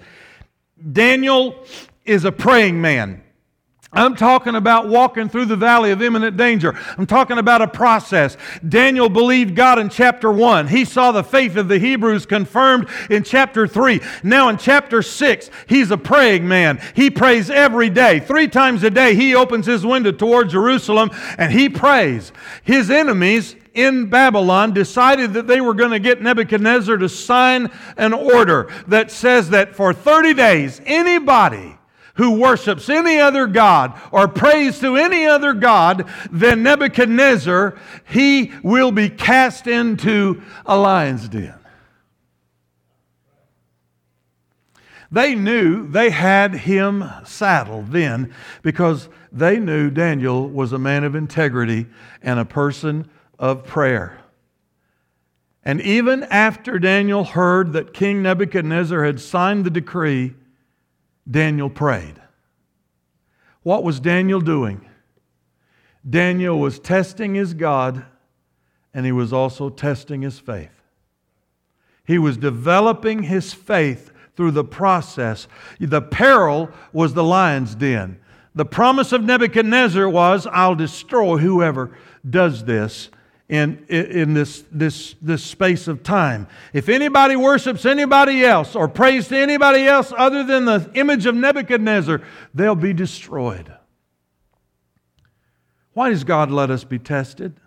Daniel 0.92 1.66
is 2.04 2.26
a 2.26 2.32
praying 2.32 2.82
man. 2.82 3.22
I'm 3.94 4.18
talking 4.18 4.56
about 4.56 4.90
walking 4.90 5.30
through 5.30 5.46
the 5.46 5.56
valley 5.56 5.92
of 5.92 6.02
imminent 6.02 6.36
danger. 6.36 6.78
I'm 6.98 7.06
talking 7.06 7.38
about 7.38 7.62
a 7.62 7.68
process. 7.70 8.36
Daniel 8.68 9.08
believed 9.08 9.56
God 9.56 9.80
in 9.80 9.88
chapter 9.88 10.30
1. 10.30 10.68
He 10.68 10.84
saw 10.84 11.14
the 11.14 11.24
faith 11.24 11.56
of 11.56 11.70
the 11.70 11.80
Hebrews 11.80 12.26
confirmed 12.26 12.90
in 13.10 13.24
chapter 13.24 13.66
3. 13.66 14.02
Now 14.24 14.50
in 14.50 14.58
chapter 14.58 15.02
6, 15.02 15.50
he's 15.70 15.92
a 15.92 15.98
praying 15.98 16.46
man. 16.46 16.82
He 16.94 17.10
prays 17.10 17.50
every 17.50 17.90
day. 17.90 18.20
Three 18.20 18.50
times 18.50 18.84
a 18.84 18.90
day, 18.90 19.16
he 19.16 19.34
opens 19.34 19.66
his 19.66 19.86
window 19.86 20.12
toward 20.12 20.50
Jerusalem 20.50 21.12
and 21.38 21.54
he 21.54 21.70
prays. 21.70 22.34
His 22.64 22.92
enemies 22.92 23.56
in 23.76 24.08
Babylon 24.08 24.74
decided 24.74 25.34
that 25.34 25.48
they 25.48 25.62
were 25.62 25.74
going 25.74 25.92
to 25.92 26.00
get 26.00 26.22
Nebuchadnezzar 26.22 26.98
to 26.98 27.10
sign 27.10 27.70
an 27.98 28.14
order 28.14 28.72
that 28.88 29.12
says 29.12 29.50
that 29.52 29.76
for 29.76 29.94
30 29.94 30.34
days, 30.34 30.82
anybody 30.86 31.78
who 32.16 32.40
worships 32.40 32.90
any 32.90 33.20
other 33.20 33.46
God 33.46 34.00
or 34.12 34.28
prays 34.28 34.80
to 34.80 34.96
any 34.96 35.26
other 35.26 35.54
God 35.54 36.10
than 36.32 36.64
Nebuchadnezzar, 36.64 37.78
he 38.06 38.54
will 38.64 38.92
be 38.92 39.10
cast 39.10 39.68
into 39.68 40.42
a 40.66 40.78
lion's 40.78 41.28
den. 41.28 41.54
They 45.12 45.36
knew 45.36 45.88
they 45.88 46.10
had 46.10 46.54
him 46.54 47.04
saddled 47.26 47.92
then 47.92 48.34
because 48.64 49.08
they 49.32 49.60
knew 49.60 49.90
Daniel 49.90 50.50
was 50.50 50.74
a 50.74 50.80
man 50.80 51.04
of 51.04 51.16
integrity 51.16 51.88
and 52.22 52.40
a 52.40 52.46
person 52.46 53.10
of 53.40 53.66
prayer. 53.66 54.20
And 55.64 55.82
even 55.82 56.24
after 56.24 56.78
Daniel 56.78 57.24
heard 57.24 57.74
that 57.74 57.94
King 57.94 58.22
Nebuchadnezzar 58.22 59.04
had 59.04 59.20
signed 59.20 59.66
the 59.66 59.72
decree, 59.72 60.36
Daniel 61.30 61.70
prayed. 61.70 62.22
What 63.64 63.84
was 63.84 64.00
Daniel 64.00 64.40
doing? 64.40 64.88
Daniel 66.08 66.60
was 66.60 66.78
testing 66.78 67.34
his 67.34 67.56
God 67.56 68.06
and 68.94 69.06
he 69.06 69.12
was 69.12 69.34
also 69.34 69.70
testing 69.70 70.22
his 70.22 70.40
faith. 70.40 70.84
He 72.06 72.20
was 72.20 72.38
developing 72.38 73.24
his 73.24 73.54
faith 73.54 74.12
through 74.36 74.52
the 74.52 74.64
process. 74.64 75.48
The 75.80 76.02
peril 76.02 76.70
was 76.94 77.16
the 77.16 77.24
lion's 77.24 77.74
den. 77.74 78.20
The 78.54 78.66
promise 78.66 79.12
of 79.12 79.24
Nebuchadnezzar 79.24 80.08
was, 80.08 80.48
I'll 80.48 80.76
destroy 80.76 81.38
whoever 81.38 81.98
does 82.30 82.66
this 82.66 83.10
in, 83.48 83.86
in 83.90 84.34
this, 84.34 84.64
this, 84.72 85.16
this 85.22 85.44
space 85.44 85.88
of 85.88 86.02
time. 86.02 86.48
If 86.74 86.90
anybody 86.90 87.36
worships 87.36 87.86
anybody 87.86 88.44
else 88.44 88.76
or 88.76 88.88
prays 88.88 89.28
to 89.28 89.38
anybody 89.38 89.86
else 89.86 90.12
other 90.18 90.44
than 90.44 90.66
the 90.66 90.90
image 90.96 91.26
of 91.28 91.36
Nebuchadnezzar, 91.36 92.22
they'll 92.54 92.76
be 92.76 92.94
destroyed. 92.94 93.72
Why 95.94 96.10
does 96.10 96.24
God 96.24 96.50
let 96.50 96.72
us 96.72 96.84
be 96.84 97.00
tested? 97.00 97.60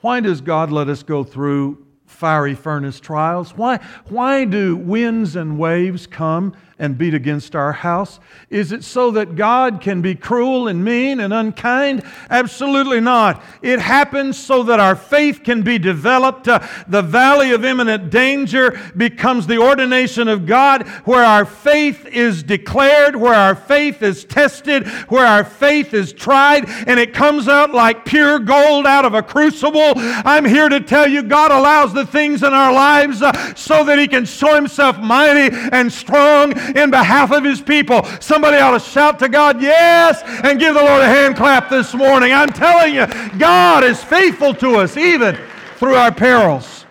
Why 0.00 0.20
does 0.20 0.40
God 0.40 0.70
let 0.70 0.88
us 0.88 1.02
go 1.02 1.24
through 1.24 1.86
fiery 2.06 2.54
furnace 2.54 3.00
trials? 3.00 3.56
Why, 3.56 3.78
why 4.08 4.44
do 4.44 4.76
winds 4.76 5.36
and 5.36 5.58
waves 5.58 6.06
come 6.06 6.54
and 6.80 6.96
beat 6.96 7.12
against 7.12 7.54
our 7.54 7.72
house? 7.72 8.18
Is 8.48 8.72
it 8.72 8.82
so 8.82 9.10
that 9.12 9.36
God 9.36 9.82
can 9.82 10.00
be 10.00 10.14
cruel 10.14 10.66
and 10.66 10.82
mean 10.82 11.20
and 11.20 11.32
unkind? 11.32 12.02
Absolutely 12.30 13.00
not. 13.00 13.42
It 13.60 13.78
happens 13.78 14.38
so 14.38 14.62
that 14.64 14.80
our 14.80 14.96
faith 14.96 15.42
can 15.44 15.62
be 15.62 15.78
developed. 15.78 16.48
Uh, 16.48 16.66
the 16.88 17.02
valley 17.02 17.52
of 17.52 17.66
imminent 17.66 18.10
danger 18.10 18.80
becomes 18.96 19.46
the 19.46 19.58
ordination 19.58 20.26
of 20.26 20.46
God 20.46 20.88
where 21.04 21.22
our 21.22 21.44
faith 21.44 22.06
is 22.06 22.42
declared, 22.42 23.14
where 23.14 23.34
our 23.34 23.54
faith 23.54 24.02
is 24.02 24.24
tested, 24.24 24.88
where 25.10 25.26
our 25.26 25.44
faith 25.44 25.92
is 25.92 26.14
tried, 26.14 26.64
and 26.86 26.98
it 26.98 27.12
comes 27.12 27.46
out 27.46 27.72
like 27.72 28.06
pure 28.06 28.38
gold 28.38 28.86
out 28.86 29.04
of 29.04 29.12
a 29.12 29.22
crucible. 29.22 29.92
I'm 29.96 30.46
here 30.46 30.70
to 30.70 30.80
tell 30.80 31.06
you 31.06 31.22
God 31.22 31.50
allows 31.50 31.92
the 31.92 32.06
things 32.06 32.42
in 32.42 32.54
our 32.54 32.72
lives 32.72 33.20
uh, 33.20 33.54
so 33.54 33.84
that 33.84 33.98
He 33.98 34.08
can 34.08 34.24
show 34.24 34.54
Himself 34.54 34.98
mighty 34.98 35.54
and 35.72 35.92
strong 35.92 36.54
in 36.76 36.90
behalf 36.90 37.30
of 37.32 37.44
his 37.44 37.60
people. 37.60 38.04
Somebody 38.20 38.58
ought 38.58 38.72
to 38.72 38.80
shout 38.80 39.18
to 39.20 39.28
God, 39.28 39.60
yes, 39.60 40.22
and 40.44 40.58
give 40.58 40.74
the 40.74 40.82
Lord 40.82 41.02
a 41.02 41.06
hand 41.06 41.36
clap 41.36 41.68
this 41.68 41.94
morning. 41.94 42.32
I'm 42.32 42.48
telling 42.48 42.94
you, 42.94 43.06
God 43.38 43.84
is 43.84 44.02
faithful 44.02 44.54
to 44.54 44.76
us 44.76 44.96
even 44.96 45.38
through 45.76 45.94
our 45.94 46.12
perils 46.12 46.84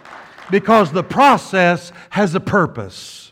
because 0.49 0.91
the 0.91 1.03
process 1.03 1.91
has 2.09 2.33
a 2.35 2.39
purpose, 2.39 3.31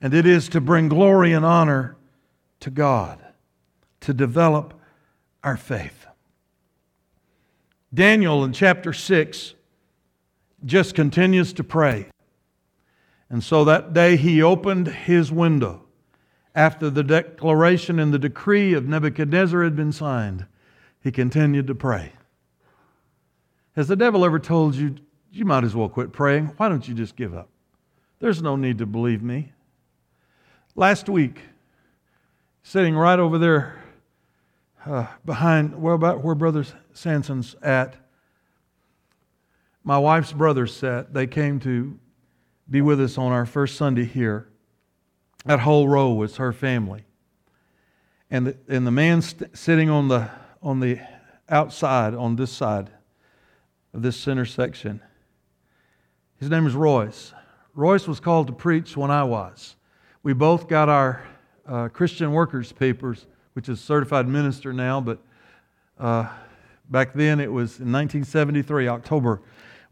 and 0.00 0.12
it 0.12 0.26
is 0.26 0.48
to 0.50 0.60
bring 0.60 0.88
glory 0.88 1.32
and 1.32 1.44
honor 1.44 1.96
to 2.60 2.70
God, 2.70 3.18
to 4.00 4.12
develop 4.12 4.74
our 5.42 5.56
faith. 5.56 6.06
Daniel 7.92 8.44
in 8.44 8.52
chapter 8.52 8.92
6 8.92 9.54
just 10.64 10.94
continues 10.94 11.52
to 11.54 11.64
pray. 11.64 12.06
And 13.30 13.44
so 13.44 13.64
that 13.64 13.94
day 13.94 14.16
he 14.16 14.42
opened 14.42 14.88
his 14.88 15.30
window 15.30 15.84
after 16.54 16.90
the 16.90 17.04
declaration 17.04 18.00
and 18.00 18.12
the 18.12 18.18
decree 18.18 18.74
of 18.74 18.88
Nebuchadnezzar 18.88 19.62
had 19.62 19.76
been 19.76 19.92
signed, 19.92 20.46
he 21.00 21.12
continued 21.12 21.68
to 21.68 21.74
pray. 21.74 22.12
Has 23.76 23.86
the 23.86 23.96
devil 23.96 24.24
ever 24.24 24.40
told 24.40 24.74
you, 24.74 24.96
you 25.30 25.44
might 25.44 25.62
as 25.62 25.76
well 25.76 25.88
quit 25.88 26.12
praying? 26.12 26.46
Why 26.56 26.68
don't 26.68 26.86
you 26.86 26.94
just 26.94 27.14
give 27.14 27.34
up? 27.34 27.48
There's 28.18 28.42
no 28.42 28.56
need 28.56 28.78
to 28.78 28.86
believe 28.86 29.22
me. 29.22 29.52
Last 30.74 31.08
week, 31.08 31.40
sitting 32.64 32.96
right 32.96 33.18
over 33.18 33.38
there 33.38 33.82
uh, 34.84 35.06
behind, 35.24 35.80
well, 35.80 35.94
about 35.94 36.24
where 36.24 36.34
Brother 36.34 36.64
Sanson's 36.92 37.54
at, 37.62 37.96
my 39.84 39.98
wife's 39.98 40.32
brother 40.32 40.66
sat. 40.66 41.14
They 41.14 41.26
came 41.26 41.60
to 41.60 41.98
be 42.70 42.80
with 42.80 43.00
us 43.00 43.18
on 43.18 43.32
our 43.32 43.46
first 43.46 43.76
Sunday 43.76 44.04
here. 44.04 44.46
That 45.44 45.60
whole 45.60 45.88
row 45.88 46.12
was 46.12 46.36
her 46.36 46.52
family. 46.52 47.04
And 48.30 48.46
the, 48.46 48.56
and 48.68 48.86
the 48.86 48.92
man 48.92 49.22
st- 49.22 49.56
sitting 49.56 49.90
on 49.90 50.08
the, 50.08 50.30
on 50.62 50.80
the 50.80 51.00
outside, 51.48 52.14
on 52.14 52.36
this 52.36 52.52
side 52.52 52.90
of 53.92 54.02
this 54.02 54.16
center 54.16 54.44
section, 54.44 55.00
his 56.38 56.48
name 56.48 56.66
is 56.66 56.74
Royce. 56.74 57.34
Royce 57.74 58.06
was 58.06 58.20
called 58.20 58.46
to 58.46 58.52
preach 58.52 58.96
when 58.96 59.10
I 59.10 59.24
was. 59.24 59.76
We 60.22 60.32
both 60.32 60.68
got 60.68 60.88
our 60.88 61.24
uh, 61.66 61.88
Christian 61.88 62.32
workers 62.32 62.72
papers, 62.72 63.26
which 63.54 63.68
is 63.68 63.80
certified 63.80 64.28
minister 64.28 64.72
now, 64.72 65.00
but 65.00 65.18
uh, 65.98 66.28
back 66.88 67.14
then 67.14 67.40
it 67.40 67.50
was 67.50 67.80
in 67.80 67.90
1973, 67.92 68.88
October, 68.88 69.42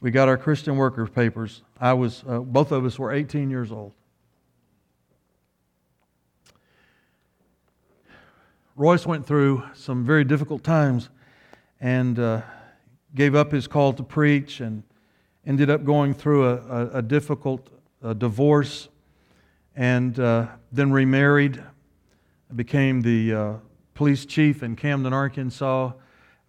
we 0.00 0.10
got 0.10 0.28
our 0.28 0.36
Christian 0.36 0.76
workers 0.76 1.10
papers. 1.10 1.62
I 1.80 1.92
was, 1.92 2.22
uh, 2.28 2.38
both 2.40 2.72
of 2.72 2.84
us 2.84 2.98
were 2.98 3.12
18 3.12 3.50
years 3.50 3.72
old. 3.72 3.92
Royce 8.76 9.06
went 9.06 9.26
through 9.26 9.64
some 9.74 10.04
very 10.04 10.22
difficult 10.22 10.62
times 10.62 11.10
and 11.80 12.18
uh, 12.18 12.42
gave 13.14 13.34
up 13.34 13.50
his 13.50 13.66
call 13.66 13.92
to 13.92 14.04
preach 14.04 14.60
and 14.60 14.84
ended 15.44 15.68
up 15.68 15.84
going 15.84 16.14
through 16.14 16.46
a, 16.46 16.56
a, 16.56 16.90
a 16.98 17.02
difficult 17.02 17.70
uh, 18.02 18.12
divorce 18.12 18.88
and 19.74 20.20
uh, 20.20 20.46
then 20.70 20.92
remarried, 20.92 21.62
became 22.54 23.00
the 23.00 23.34
uh, 23.34 23.52
police 23.94 24.24
chief 24.26 24.62
in 24.62 24.76
Camden, 24.76 25.12
Arkansas, 25.12 25.92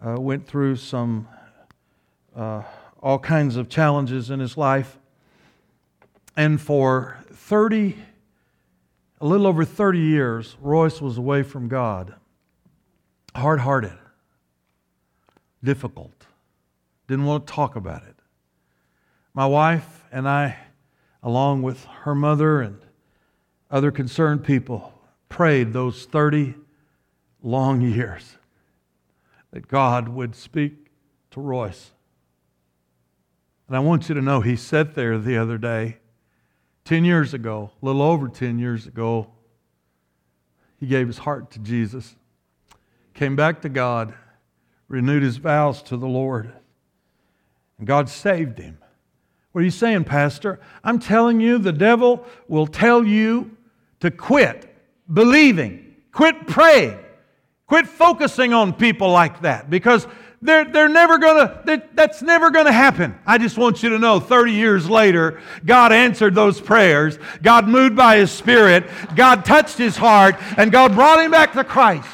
uh, 0.06 0.16
went 0.20 0.48
through 0.48 0.76
some 0.76 1.28
uh, 2.36 2.62
all 3.02 3.20
kinds 3.20 3.56
of 3.56 3.70
challenges 3.70 4.30
in 4.30 4.40
his 4.40 4.58
life. 4.58 4.98
And 6.36 6.60
for 6.60 7.18
30, 7.32 7.98
a 9.22 9.26
little 9.26 9.48
over 9.48 9.66
30 9.66 10.00
years, 10.00 10.56
Royce 10.62 11.02
was 11.02 11.18
away 11.18 11.44
from 11.44 11.68
God 11.68 12.16
hard 13.36 13.60
hearted, 13.62 13.98
difficult, 15.64 16.26
didn't 17.08 17.26
want 17.26 17.48
to 17.48 17.54
talk 17.54 17.76
about 17.76 18.04
it. 18.04 18.16
My 19.34 19.46
wife 19.46 20.04
and 20.12 20.28
I, 20.28 20.58
along 21.24 21.62
with 21.62 21.86
her 21.86 22.16
mother 22.16 22.62
and 22.62 22.80
other 23.72 23.92
concerned 23.92 24.44
people, 24.44 24.94
prayed 25.30 25.74
those 25.74 26.06
30 26.06 26.56
long 27.42 27.82
years 27.96 28.38
that 29.52 29.68
God 29.68 30.10
would 30.10 30.36
speak 30.36 30.88
to 31.32 31.40
Royce. 31.40 31.92
And 33.70 33.78
I 33.78 33.80
want 33.80 34.10
you 34.10 34.16
to 34.16 34.22
know 34.22 34.42
he 34.42 34.58
sat 34.58 34.96
there 34.96 35.18
the 35.18 35.38
other 35.38 35.58
day, 35.58 36.00
10 36.84 37.06
years 37.06 37.34
ago, 37.34 37.72
a 37.82 37.86
little 37.86 38.02
over 38.02 38.28
10 38.28 38.60
years 38.60 38.86
ago. 38.86 39.28
He 40.78 40.88
gave 40.88 41.08
his 41.08 41.20
heart 41.20 41.52
to 41.52 41.60
Jesus 41.60 42.16
came 43.20 43.36
back 43.36 43.62
to 43.62 43.68
God, 43.68 44.14
renewed 44.88 45.24
his 45.24 45.36
vows 45.36 45.84
to 45.84 45.98
the 45.98 46.08
Lord, 46.08 46.54
and 47.78 47.86
God 47.86 48.08
saved 48.08 48.58
him. 48.58 48.78
What 49.52 49.60
are 49.60 49.66
you 49.66 49.72
saying, 49.72 50.06
Pastor? 50.06 50.58
I'm 50.86 51.00
telling 51.00 51.42
you, 51.42 51.58
the 51.58 51.74
devil 51.74 52.26
will 52.48 52.66
tell 52.66 53.04
you 53.04 53.58
to 54.00 54.10
quit 54.10 54.74
believing, 55.12 55.98
quit 56.14 56.48
praying, 56.48 56.98
quit 57.68 57.88
focusing 57.88 58.54
on 58.54 58.72
people 58.72 59.12
like 59.12 59.42
that 59.42 59.70
because 59.70 60.08
they're, 60.42 60.66
they're 60.66 60.90
never 60.90 61.18
gonna, 61.18 61.62
that's 61.94 62.22
never 62.22 62.50
gonna 62.50 62.72
happen. 62.72 63.18
I 63.26 63.38
just 63.38 63.58
want 63.58 63.84
you 63.84 63.90
to 63.90 64.00
know 64.00 64.20
30 64.20 64.54
years 64.54 64.90
later, 64.90 65.42
God 65.66 65.92
answered 65.92 66.34
those 66.34 66.62
prayers. 66.62 67.20
God 67.44 67.68
moved 67.68 67.96
by 67.96 68.18
His 68.18 68.32
Spirit. 68.32 68.86
God 69.16 69.44
touched 69.44 69.78
his 69.78 69.98
heart, 69.98 70.36
and 70.58 70.72
God 70.72 70.94
brought 70.94 71.20
him 71.20 71.32
back 71.32 71.54
to 71.54 71.64
Christ. 71.64 72.08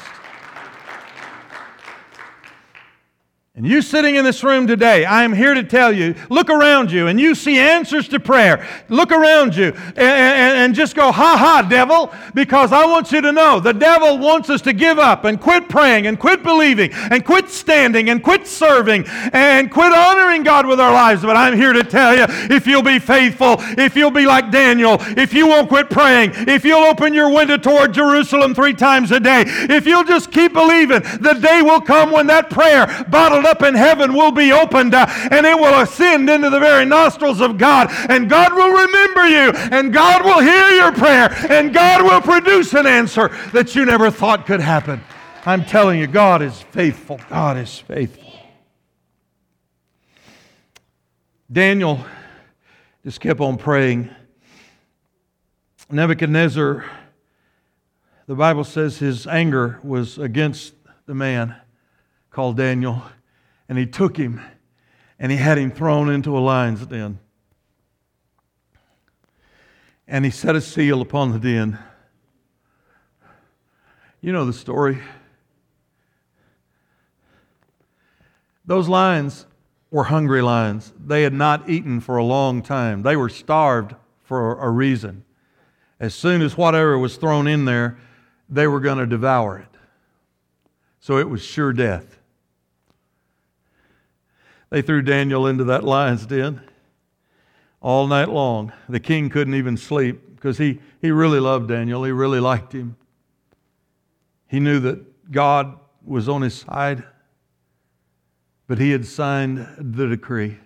And 3.56 3.66
you 3.66 3.80
sitting 3.80 4.16
in 4.16 4.24
this 4.26 4.44
room 4.44 4.66
today, 4.66 5.06
I 5.06 5.24
am 5.24 5.32
here 5.32 5.54
to 5.54 5.62
tell 5.62 5.90
you 5.90 6.14
look 6.28 6.50
around 6.50 6.92
you 6.92 7.06
and 7.06 7.18
you 7.18 7.34
see 7.34 7.58
answers 7.58 8.06
to 8.08 8.20
prayer. 8.20 8.68
Look 8.90 9.10
around 9.10 9.56
you 9.56 9.68
and, 9.68 9.98
and, 9.98 10.58
and, 10.58 10.74
just 10.74 10.94
go, 10.94 11.10
ha 11.10 11.38
ha, 11.38 11.66
devil, 11.66 12.12
because 12.34 12.70
I 12.70 12.84
want 12.84 13.12
you 13.12 13.22
to 13.22 13.32
know 13.32 13.58
the 13.58 13.72
devil 13.72 14.18
wants 14.18 14.50
us 14.50 14.60
to 14.60 14.74
give 14.74 14.98
up 14.98 15.24
and 15.24 15.40
quit 15.40 15.70
praying 15.70 16.06
and 16.06 16.20
quit 16.20 16.42
believing 16.42 16.92
and 16.92 17.24
quit 17.24 17.48
standing 17.48 18.10
and 18.10 18.22
quit 18.22 18.46
serving 18.46 19.06
and 19.32 19.70
quit 19.70 19.90
honoring 19.90 20.42
God 20.42 20.66
with 20.66 20.78
our 20.78 20.92
lives. 20.92 21.22
But 21.22 21.38
I'm 21.38 21.56
here 21.56 21.72
to 21.72 21.82
tell 21.82 22.14
you 22.14 22.26
if 22.54 22.66
you'll 22.66 22.82
be 22.82 22.98
faithful, 22.98 23.56
if 23.58 23.96
you'll 23.96 24.10
be 24.10 24.26
like 24.26 24.50
Daniel, 24.50 24.98
if 25.00 25.32
you 25.32 25.46
won't 25.46 25.70
quit 25.70 25.88
praying, 25.88 26.32
if 26.46 26.62
you'll 26.62 26.84
open 26.84 27.14
your 27.14 27.32
window 27.32 27.56
toward 27.56 27.94
Jerusalem 27.94 28.54
three 28.54 28.74
times 28.74 29.12
a 29.12 29.18
day, 29.18 29.44
if 29.46 29.86
you'll 29.86 30.04
just 30.04 30.30
keep 30.30 30.52
believing, 30.52 31.00
the 31.22 31.38
day 31.40 31.62
will 31.62 31.80
come 31.80 32.10
when 32.10 32.26
that 32.26 32.50
prayer 32.50 32.86
bottled 33.08 33.45
up 33.46 33.62
in 33.62 33.74
heaven 33.74 34.12
will 34.12 34.32
be 34.32 34.52
opened 34.52 34.94
uh, 34.94 35.06
and 35.30 35.46
it 35.46 35.56
will 35.56 35.80
ascend 35.80 36.28
into 36.28 36.50
the 36.50 36.60
very 36.60 36.84
nostrils 36.84 37.40
of 37.40 37.56
God. 37.56 37.88
And 38.10 38.28
God 38.28 38.52
will 38.52 38.70
remember 38.70 39.26
you 39.26 39.52
and 39.72 39.92
God 39.92 40.24
will 40.24 40.40
hear 40.40 40.68
your 40.70 40.92
prayer 40.92 41.30
and 41.50 41.72
God 41.72 42.02
will 42.02 42.20
produce 42.20 42.74
an 42.74 42.86
answer 42.86 43.28
that 43.52 43.74
you 43.74 43.86
never 43.86 44.10
thought 44.10 44.44
could 44.44 44.60
happen. 44.60 45.00
I'm 45.46 45.64
telling 45.64 45.98
you, 45.98 46.06
God 46.08 46.42
is 46.42 46.60
faithful. 46.60 47.20
God 47.30 47.56
is 47.56 47.78
faithful. 47.78 48.24
Daniel 51.50 52.04
just 53.04 53.20
kept 53.20 53.40
on 53.40 53.56
praying. 53.56 54.10
Nebuchadnezzar, 55.88 56.84
the 58.26 58.34
Bible 58.34 58.64
says 58.64 58.98
his 58.98 59.28
anger 59.28 59.78
was 59.84 60.18
against 60.18 60.74
the 61.06 61.14
man 61.14 61.54
called 62.30 62.56
Daniel 62.56 63.02
and 63.68 63.78
he 63.78 63.86
took 63.86 64.16
him 64.16 64.40
and 65.18 65.32
he 65.32 65.38
had 65.38 65.58
him 65.58 65.70
thrown 65.70 66.08
into 66.08 66.36
a 66.36 66.40
lion's 66.40 66.86
den. 66.86 67.18
And 70.06 70.24
he 70.24 70.30
set 70.30 70.54
a 70.54 70.60
seal 70.60 71.00
upon 71.00 71.32
the 71.32 71.38
den. 71.38 71.78
You 74.20 74.32
know 74.32 74.44
the 74.44 74.52
story. 74.52 74.98
Those 78.64 78.88
lions 78.88 79.46
were 79.90 80.04
hungry 80.04 80.42
lions. 80.42 80.92
They 80.98 81.22
had 81.22 81.32
not 81.32 81.68
eaten 81.68 82.00
for 82.00 82.16
a 82.16 82.24
long 82.24 82.62
time. 82.62 83.02
They 83.02 83.16
were 83.16 83.28
starved 83.28 83.94
for 84.22 84.60
a 84.60 84.70
reason. 84.70 85.24
As 85.98 86.14
soon 86.14 86.42
as 86.42 86.56
whatever 86.56 86.98
was 86.98 87.16
thrown 87.16 87.46
in 87.46 87.64
there, 87.64 87.98
they 88.48 88.66
were 88.66 88.80
going 88.80 88.98
to 88.98 89.06
devour 89.06 89.58
it. 89.58 89.78
So 91.00 91.18
it 91.18 91.28
was 91.28 91.42
sure 91.42 91.72
death. 91.72 92.15
They 94.70 94.82
threw 94.82 95.02
Daniel 95.02 95.46
into 95.46 95.64
that 95.64 95.84
lion's 95.84 96.26
den 96.26 96.60
all 97.80 98.06
night 98.06 98.28
long. 98.28 98.72
The 98.88 99.00
king 99.00 99.28
couldn't 99.30 99.54
even 99.54 99.76
sleep 99.76 100.34
because 100.34 100.58
he, 100.58 100.80
he 101.00 101.10
really 101.10 101.40
loved 101.40 101.68
Daniel. 101.68 102.04
He 102.04 102.12
really 102.12 102.40
liked 102.40 102.72
him. 102.72 102.96
He 104.48 104.60
knew 104.60 104.80
that 104.80 105.30
God 105.30 105.78
was 106.04 106.28
on 106.28 106.42
his 106.42 106.54
side, 106.54 107.04
but 108.66 108.78
he 108.78 108.90
had 108.90 109.06
signed 109.06 109.66
the 109.78 110.06
decree. 110.06 110.58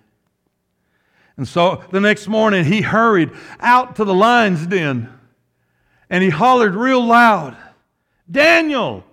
And 1.37 1.49
so 1.49 1.83
the 1.91 2.01
next 2.01 2.29
morning, 2.29 2.65
he 2.65 2.83
hurried 2.83 3.31
out 3.61 3.97
to 3.97 4.05
the 4.05 4.15
lion's 4.15 4.67
den 4.67 5.11
and 6.11 6.25
he 6.25 6.29
hollered 6.29 6.75
real 6.75 7.05
loud 7.05 7.57
Daniel, 8.31 9.05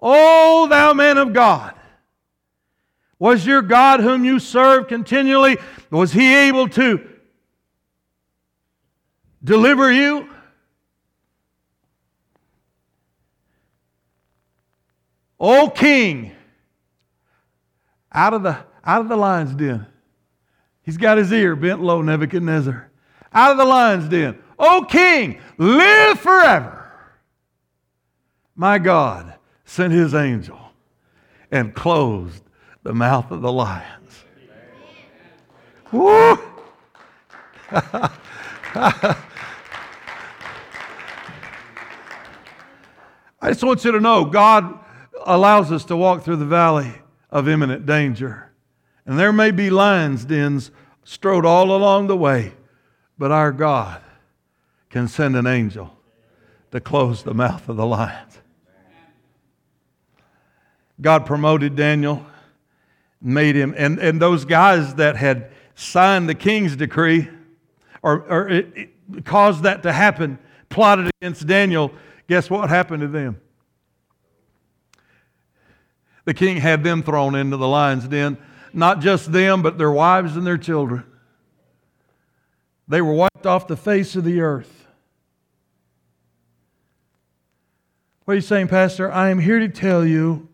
O 0.00 0.66
thou 0.68 0.92
man 0.92 1.18
of 1.18 1.32
God, 1.32 1.74
was 3.18 3.46
your 3.46 3.62
God 3.62 4.00
whom 4.00 4.24
you 4.24 4.38
serve 4.38 4.88
continually, 4.88 5.56
was 5.90 6.12
he 6.12 6.34
able 6.34 6.68
to 6.70 7.08
deliver 9.42 9.90
you? 9.90 10.28
O 15.38 15.70
king, 15.70 16.32
out 18.12 18.32
of 18.32 18.42
the 18.42 18.58
out 18.84 19.00
of 19.00 19.08
the 19.08 19.16
lion's 19.16 19.54
den. 19.54 19.86
He's 20.82 20.96
got 20.96 21.18
his 21.18 21.32
ear 21.32 21.56
bent 21.56 21.82
low, 21.82 22.00
Nebuchadnezzar. 22.00 22.90
Out 23.32 23.50
of 23.50 23.58
the 23.58 23.64
lion's 23.64 24.08
den. 24.08 24.38
O 24.58 24.86
king, 24.88 25.40
live 25.58 26.20
forever. 26.20 26.90
My 28.54 28.78
God 28.78 29.34
sent 29.64 29.92
his 29.92 30.14
angel 30.14 30.58
and 31.50 31.74
closed 31.74 32.42
the 32.86 32.94
mouth 32.94 33.32
of 33.32 33.42
the 33.42 33.50
lions. 33.50 34.24
Woo! 35.90 36.38
I 37.72 39.16
just 43.48 43.64
want 43.64 43.84
you 43.84 43.90
to 43.90 43.98
know 43.98 44.24
God 44.24 44.78
allows 45.24 45.72
us 45.72 45.84
to 45.86 45.96
walk 45.96 46.22
through 46.22 46.36
the 46.36 46.46
valley 46.46 46.92
of 47.28 47.48
imminent 47.48 47.86
danger. 47.86 48.52
And 49.04 49.18
there 49.18 49.32
may 49.32 49.50
be 49.50 49.68
lions' 49.68 50.24
dens 50.24 50.70
strode 51.02 51.44
all 51.44 51.74
along 51.74 52.06
the 52.06 52.16
way, 52.16 52.54
but 53.18 53.32
our 53.32 53.50
God 53.50 54.00
can 54.90 55.08
send 55.08 55.34
an 55.34 55.48
angel 55.48 55.92
to 56.70 56.78
close 56.78 57.24
the 57.24 57.34
mouth 57.34 57.68
of 57.68 57.76
the 57.76 57.86
lions. 57.86 58.38
God 61.00 61.26
promoted 61.26 61.74
Daniel 61.74 62.24
made 63.20 63.56
him. 63.56 63.74
And, 63.76 63.98
and 63.98 64.20
those 64.20 64.44
guys 64.44 64.94
that 64.96 65.16
had 65.16 65.50
signed 65.74 66.28
the 66.28 66.34
king's 66.34 66.76
decree 66.76 67.28
or, 68.02 68.20
or 68.28 68.48
it, 68.48 68.90
it 69.14 69.24
caused 69.24 69.64
that 69.64 69.82
to 69.82 69.92
happen, 69.92 70.38
plotted 70.68 71.10
against 71.20 71.46
Daniel, 71.46 71.92
guess 72.28 72.48
what 72.48 72.68
happened 72.68 73.00
to 73.00 73.08
them? 73.08 73.40
The 76.24 76.34
king 76.34 76.58
had 76.58 76.84
them 76.84 77.02
thrown 77.02 77.34
into 77.34 77.56
the 77.56 77.68
lion's 77.68 78.06
den. 78.06 78.36
Not 78.72 79.00
just 79.00 79.32
them, 79.32 79.62
but 79.62 79.78
their 79.78 79.90
wives 79.90 80.36
and 80.36 80.46
their 80.46 80.58
children. 80.58 81.04
They 82.88 83.00
were 83.00 83.14
wiped 83.14 83.46
off 83.46 83.66
the 83.66 83.76
face 83.76 84.14
of 84.16 84.24
the 84.24 84.40
earth. 84.40 84.86
What 88.24 88.32
are 88.32 88.36
you 88.36 88.42
saying, 88.42 88.68
Pastor? 88.68 89.10
I 89.10 89.30
am 89.30 89.38
here 89.38 89.60
to 89.60 89.68
tell 89.68 90.04
you 90.04 90.48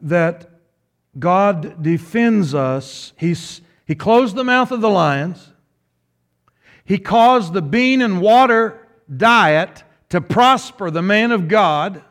that 0.00 0.48
God 1.18 1.82
defends 1.82 2.54
us. 2.54 3.12
He's, 3.16 3.60
he 3.86 3.94
closed 3.94 4.36
the 4.36 4.44
mouth 4.44 4.70
of 4.70 4.80
the 4.80 4.90
lions. 4.90 5.52
He 6.84 6.98
caused 6.98 7.52
the 7.52 7.62
bean 7.62 8.02
and 8.02 8.20
water 8.20 8.86
diet 9.14 9.82
to 10.10 10.20
prosper 10.20 10.90
the 10.90 11.02
man 11.02 11.32
of 11.32 11.48
God. 11.48 12.02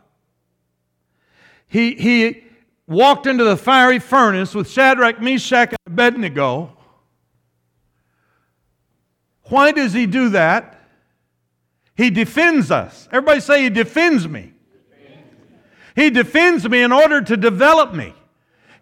He, 1.68 1.96
he 1.96 2.44
walked 2.88 3.26
into 3.28 3.44
the 3.44 3.58
fiery 3.58 4.00
furnace 4.00 4.54
with 4.54 4.70
Shadrach, 4.70 5.22
Meshach, 5.22 5.70
and 5.70 5.80
Abednego. 5.88 6.76
Why 9.44 9.72
does 9.72 9.94
he 9.94 10.06
do 10.06 10.30
that? 10.30 10.82
He 11.96 12.10
defends 12.10 12.72
us. 12.72 13.08
Everybody 13.12 13.40
say, 13.40 13.64
He 13.64 13.70
defends 13.70 14.28
me. 14.28 14.54
He 15.96 16.10
defends 16.10 16.68
me 16.68 16.82
in 16.82 16.92
order 16.92 17.22
to 17.22 17.38
develop 17.38 17.94
me. 17.94 18.14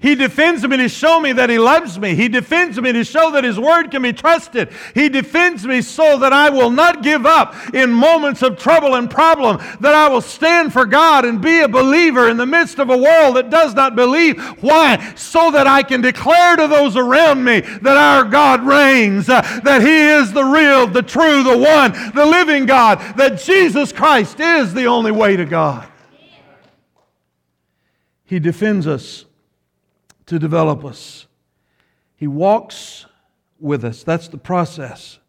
He 0.04 0.16
defends 0.16 0.68
me 0.68 0.76
to 0.76 0.90
show 0.90 1.22
me 1.22 1.32
that 1.32 1.50
He 1.50 1.58
loves 1.58 1.98
me. 1.98 2.14
He 2.14 2.28
defends 2.28 2.80
me 2.80 2.92
to 2.92 3.06
show 3.06 3.32
that 3.32 3.46
His 3.46 3.58
word 3.58 3.90
can 3.90 4.02
be 4.02 4.12
trusted. 4.12 4.70
He 4.94 5.08
defends 5.08 5.66
me 5.66 5.82
so 5.82 6.18
that 6.18 6.34
I 6.34 6.50
will 6.50 6.70
not 6.70 7.04
give 7.04 7.26
up 7.26 7.56
in 7.74 7.90
moments 7.90 8.42
of 8.42 8.58
trouble 8.58 8.96
and 8.96 9.10
problem, 9.10 9.60
that 9.80 9.96
I 9.96 10.10
will 10.10 10.20
stand 10.20 10.74
for 10.74 10.86
God 10.86 11.24
and 11.24 11.42
be 11.42 11.62
a 11.62 11.70
believer 11.70 12.28
in 12.28 12.36
the 12.36 12.46
midst 12.46 12.80
of 12.80 12.90
a 12.90 12.98
world 12.98 13.38
that 13.38 13.50
does 13.50 13.76
not 13.76 13.96
believe. 13.96 14.42
Why? 14.62 15.14
So 15.16 15.52
that 15.52 15.68
I 15.68 15.84
can 15.84 16.02
declare 16.02 16.58
to 16.58 16.68
those 16.68 16.98
around 16.98 17.42
me 17.42 17.62
that 17.62 17.96
our 17.96 18.26
God 18.26 18.68
reigns, 18.68 19.30
uh, 19.30 19.42
that 19.64 19.82
He 19.82 20.02
is 20.02 20.34
the 20.34 20.44
real, 20.44 20.86
the 20.86 21.02
true, 21.02 21.44
the 21.44 21.58
one, 21.58 21.94
the 22.14 22.26
living 22.26 22.66
God, 22.66 23.00
that 23.16 23.40
Jesus 23.40 23.94
Christ 23.94 24.42
is 24.42 24.74
the 24.74 24.84
only 24.84 25.12
way 25.12 25.38
to 25.38 25.46
God. 25.46 25.88
He 28.26 28.40
defends 28.40 28.86
us 28.86 29.24
to 30.34 30.40
develop 30.40 30.84
us. 30.84 31.28
He 32.16 32.28
walks 32.28 33.06
with 33.60 33.86
us. 33.86 34.04
That's 34.04 34.28
the 34.28 34.38
process. 34.38 35.20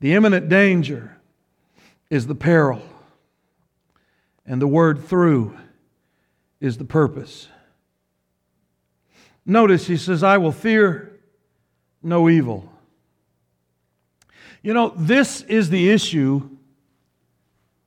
The 0.00 0.14
imminent 0.14 0.48
danger 0.48 1.18
is 2.10 2.26
the 2.26 2.34
peril, 2.34 2.82
and 4.46 4.62
the 4.62 4.66
word 4.66 5.04
through 5.04 5.56
is 6.60 6.78
the 6.78 6.84
purpose. 6.84 7.48
Notice 9.44 9.86
he 9.86 9.96
says, 9.96 10.22
I 10.22 10.38
will 10.38 10.52
fear 10.52 11.18
no 12.02 12.28
evil. 12.28 12.70
You 14.62 14.74
know, 14.74 14.94
this 14.96 15.42
is 15.42 15.70
the 15.70 15.90
issue 15.90 16.48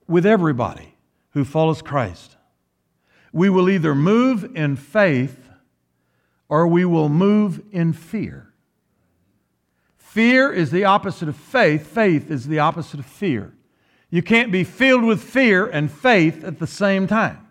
with 0.06 0.26
everybody 0.26 0.94
who 1.30 1.44
follows 1.44 1.82
Christ. 1.82 2.36
We 3.32 3.48
will 3.48 3.68
either 3.68 3.94
move 3.94 4.56
in 4.56 4.76
faith 4.76 5.47
or 6.48 6.66
we 6.66 6.84
will 6.84 7.08
move 7.08 7.62
in 7.72 7.92
fear. 7.92 8.52
Fear 9.96 10.52
is 10.52 10.70
the 10.70 10.84
opposite 10.84 11.28
of 11.28 11.36
faith, 11.36 11.86
faith 11.86 12.30
is 12.30 12.46
the 12.46 12.58
opposite 12.58 12.98
of 13.00 13.06
fear. 13.06 13.52
You 14.10 14.22
can't 14.22 14.50
be 14.50 14.64
filled 14.64 15.04
with 15.04 15.22
fear 15.22 15.66
and 15.66 15.90
faith 15.90 16.42
at 16.42 16.58
the 16.58 16.66
same 16.66 17.06
time. 17.06 17.46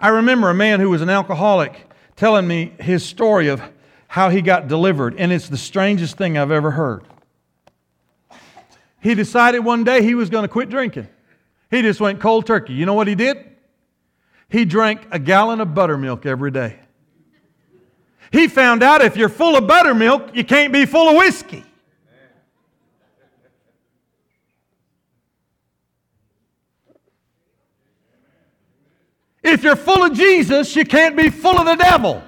I 0.00 0.08
remember 0.08 0.48
a 0.48 0.54
man 0.54 0.80
who 0.80 0.90
was 0.90 1.02
an 1.02 1.10
alcoholic 1.10 1.90
telling 2.16 2.46
me 2.46 2.72
his 2.78 3.04
story 3.04 3.48
of 3.48 3.60
how 4.06 4.30
he 4.30 4.42
got 4.42 4.68
delivered, 4.68 5.16
and 5.18 5.32
it's 5.32 5.48
the 5.48 5.56
strangest 5.56 6.16
thing 6.16 6.38
I've 6.38 6.50
ever 6.50 6.70
heard. 6.70 7.04
He 9.00 9.14
decided 9.14 9.60
one 9.60 9.82
day 9.82 10.02
he 10.02 10.14
was 10.14 10.30
going 10.30 10.42
to 10.42 10.48
quit 10.48 10.68
drinking. 10.68 11.08
He 11.70 11.82
just 11.82 12.00
went 12.00 12.20
cold 12.20 12.46
turkey. 12.46 12.74
You 12.74 12.86
know 12.86 12.94
what 12.94 13.08
he 13.08 13.14
did? 13.16 13.44
He 14.48 14.64
drank 14.64 15.00
a 15.10 15.18
gallon 15.18 15.60
of 15.60 15.74
buttermilk 15.74 16.26
every 16.26 16.50
day. 16.50 16.78
He 18.32 18.48
found 18.48 18.82
out 18.82 19.02
if 19.02 19.16
you're 19.16 19.28
full 19.28 19.56
of 19.56 19.66
buttermilk, 19.66 20.34
you 20.34 20.42
can't 20.42 20.72
be 20.72 20.86
full 20.86 21.10
of 21.10 21.16
whiskey. 21.16 21.64
If 29.42 29.62
you're 29.62 29.76
full 29.76 30.04
of 30.04 30.14
Jesus, 30.14 30.74
you 30.74 30.84
can't 30.84 31.14
be 31.14 31.28
full 31.28 31.58
of 31.58 31.66
the 31.66 31.74
devil. 31.74 32.22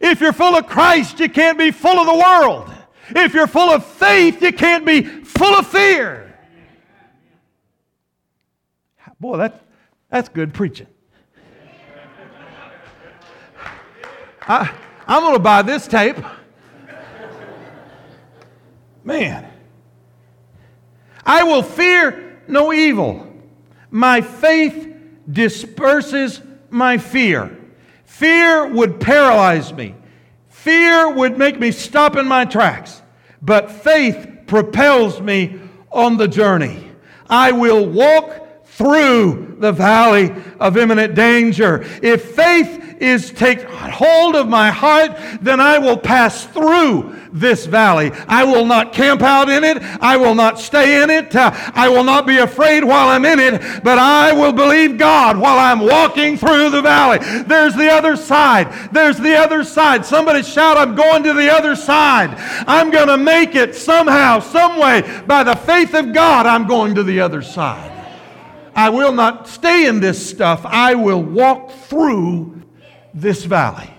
If 0.00 0.20
you're 0.20 0.32
full 0.34 0.54
of 0.54 0.66
Christ, 0.66 1.18
you 1.18 1.30
can't 1.30 1.56
be 1.56 1.70
full 1.70 1.98
of 1.98 2.06
the 2.06 2.14
world. 2.14 2.70
If 3.10 3.32
you're 3.32 3.46
full 3.46 3.70
of 3.70 3.86
faith, 3.86 4.42
you 4.42 4.52
can't 4.52 4.84
be 4.84 5.02
full 5.02 5.54
of 5.54 5.66
fear. 5.66 6.38
Boy, 9.18 9.38
that, 9.38 9.64
that's 10.10 10.28
good 10.28 10.52
preaching. 10.52 10.88
I, 14.48 14.74
I'm 15.06 15.22
going 15.22 15.34
to 15.34 15.38
buy 15.38 15.62
this 15.62 15.86
tape. 15.86 16.16
Man. 19.04 19.48
I 21.24 21.42
will 21.44 21.62
fear 21.62 22.42
no 22.48 22.72
evil. 22.72 23.26
My 23.90 24.22
faith 24.22 24.94
disperses 25.30 26.40
my 26.70 26.98
fear. 26.98 27.56
Fear 28.04 28.68
would 28.68 29.00
paralyze 29.00 29.72
me. 29.72 29.94
Fear 30.48 31.10
would 31.14 31.38
make 31.38 31.60
me 31.60 31.70
stop 31.70 32.16
in 32.16 32.26
my 32.26 32.44
tracks. 32.44 33.02
But 33.40 33.70
faith 33.70 34.26
propels 34.46 35.20
me 35.20 35.60
on 35.92 36.16
the 36.16 36.26
journey. 36.26 36.90
I 37.28 37.52
will 37.52 37.86
walk 37.86 38.66
through 38.66 39.47
the 39.60 39.72
valley 39.72 40.34
of 40.60 40.76
imminent 40.76 41.14
danger. 41.14 41.84
If 42.02 42.34
faith 42.34 42.96
is 43.00 43.30
take 43.30 43.62
hold 43.62 44.34
of 44.34 44.48
my 44.48 44.70
heart, 44.70 45.16
then 45.40 45.60
I 45.60 45.78
will 45.78 45.96
pass 45.96 46.44
through 46.46 47.16
this 47.32 47.66
valley. 47.66 48.10
I 48.26 48.44
will 48.44 48.64
not 48.64 48.92
camp 48.92 49.22
out 49.22 49.48
in 49.48 49.64
it. 49.64 49.78
I 50.00 50.16
will 50.16 50.34
not 50.34 50.58
stay 50.58 51.02
in 51.02 51.10
it. 51.10 51.34
Uh, 51.34 51.50
I 51.74 51.88
will 51.88 52.04
not 52.04 52.26
be 52.26 52.38
afraid 52.38 52.84
while 52.84 53.08
I'm 53.08 53.24
in 53.24 53.38
it, 53.38 53.82
but 53.84 53.98
I 53.98 54.32
will 54.32 54.52
believe 54.52 54.98
God 54.98 55.38
while 55.38 55.58
I'm 55.58 55.80
walking 55.80 56.36
through 56.36 56.70
the 56.70 56.82
valley. 56.82 57.18
There's 57.42 57.74
the 57.74 57.90
other 57.90 58.16
side. 58.16 58.72
There's 58.92 59.18
the 59.18 59.36
other 59.36 59.62
side. 59.64 60.04
Somebody 60.04 60.42
shout, 60.42 60.76
I'm 60.76 60.94
going 60.94 61.22
to 61.24 61.34
the 61.34 61.52
other 61.52 61.76
side. 61.76 62.34
I'm 62.66 62.90
going 62.90 63.08
to 63.08 63.18
make 63.18 63.54
it 63.54 63.74
somehow, 63.74 64.40
some 64.40 64.78
way. 64.78 65.22
By 65.26 65.44
the 65.44 65.56
faith 65.56 65.94
of 65.94 66.12
God, 66.12 66.46
I'm 66.46 66.66
going 66.66 66.94
to 66.94 67.02
the 67.02 67.20
other 67.20 67.42
side. 67.42 67.97
I 68.78 68.90
will 68.90 69.10
not 69.10 69.48
stay 69.48 69.88
in 69.88 69.98
this 69.98 70.30
stuff. 70.30 70.64
I 70.64 70.94
will 70.94 71.20
walk 71.20 71.72
through 71.72 72.62
this 73.12 73.44
valley. 73.44 73.92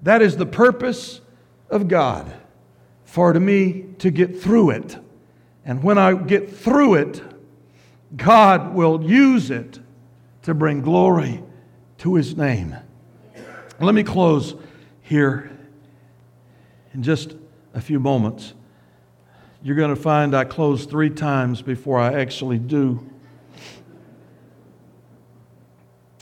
That 0.00 0.22
is 0.22 0.38
the 0.38 0.46
purpose 0.46 1.20
of 1.68 1.86
God, 1.86 2.32
for 3.04 3.34
me 3.34 3.88
to 3.98 4.10
get 4.10 4.40
through 4.40 4.70
it. 4.70 4.96
And 5.66 5.82
when 5.82 5.98
I 5.98 6.14
get 6.14 6.56
through 6.56 6.94
it, 6.94 7.22
God 8.16 8.72
will 8.72 9.02
use 9.02 9.50
it 9.50 9.78
to 10.44 10.54
bring 10.54 10.80
glory 10.80 11.44
to 11.98 12.14
his 12.14 12.34
name. 12.34 12.74
Let 13.80 13.94
me 13.94 14.02
close 14.02 14.54
here 15.02 15.54
in 16.94 17.02
just 17.02 17.36
a 17.74 17.82
few 17.82 18.00
moments. 18.00 18.54
You're 19.62 19.76
going 19.76 19.94
to 19.94 20.00
find 20.00 20.34
I 20.34 20.44
close 20.44 20.86
three 20.86 21.10
times 21.10 21.60
before 21.60 21.98
I 21.98 22.14
actually 22.14 22.58
do. 22.58 23.10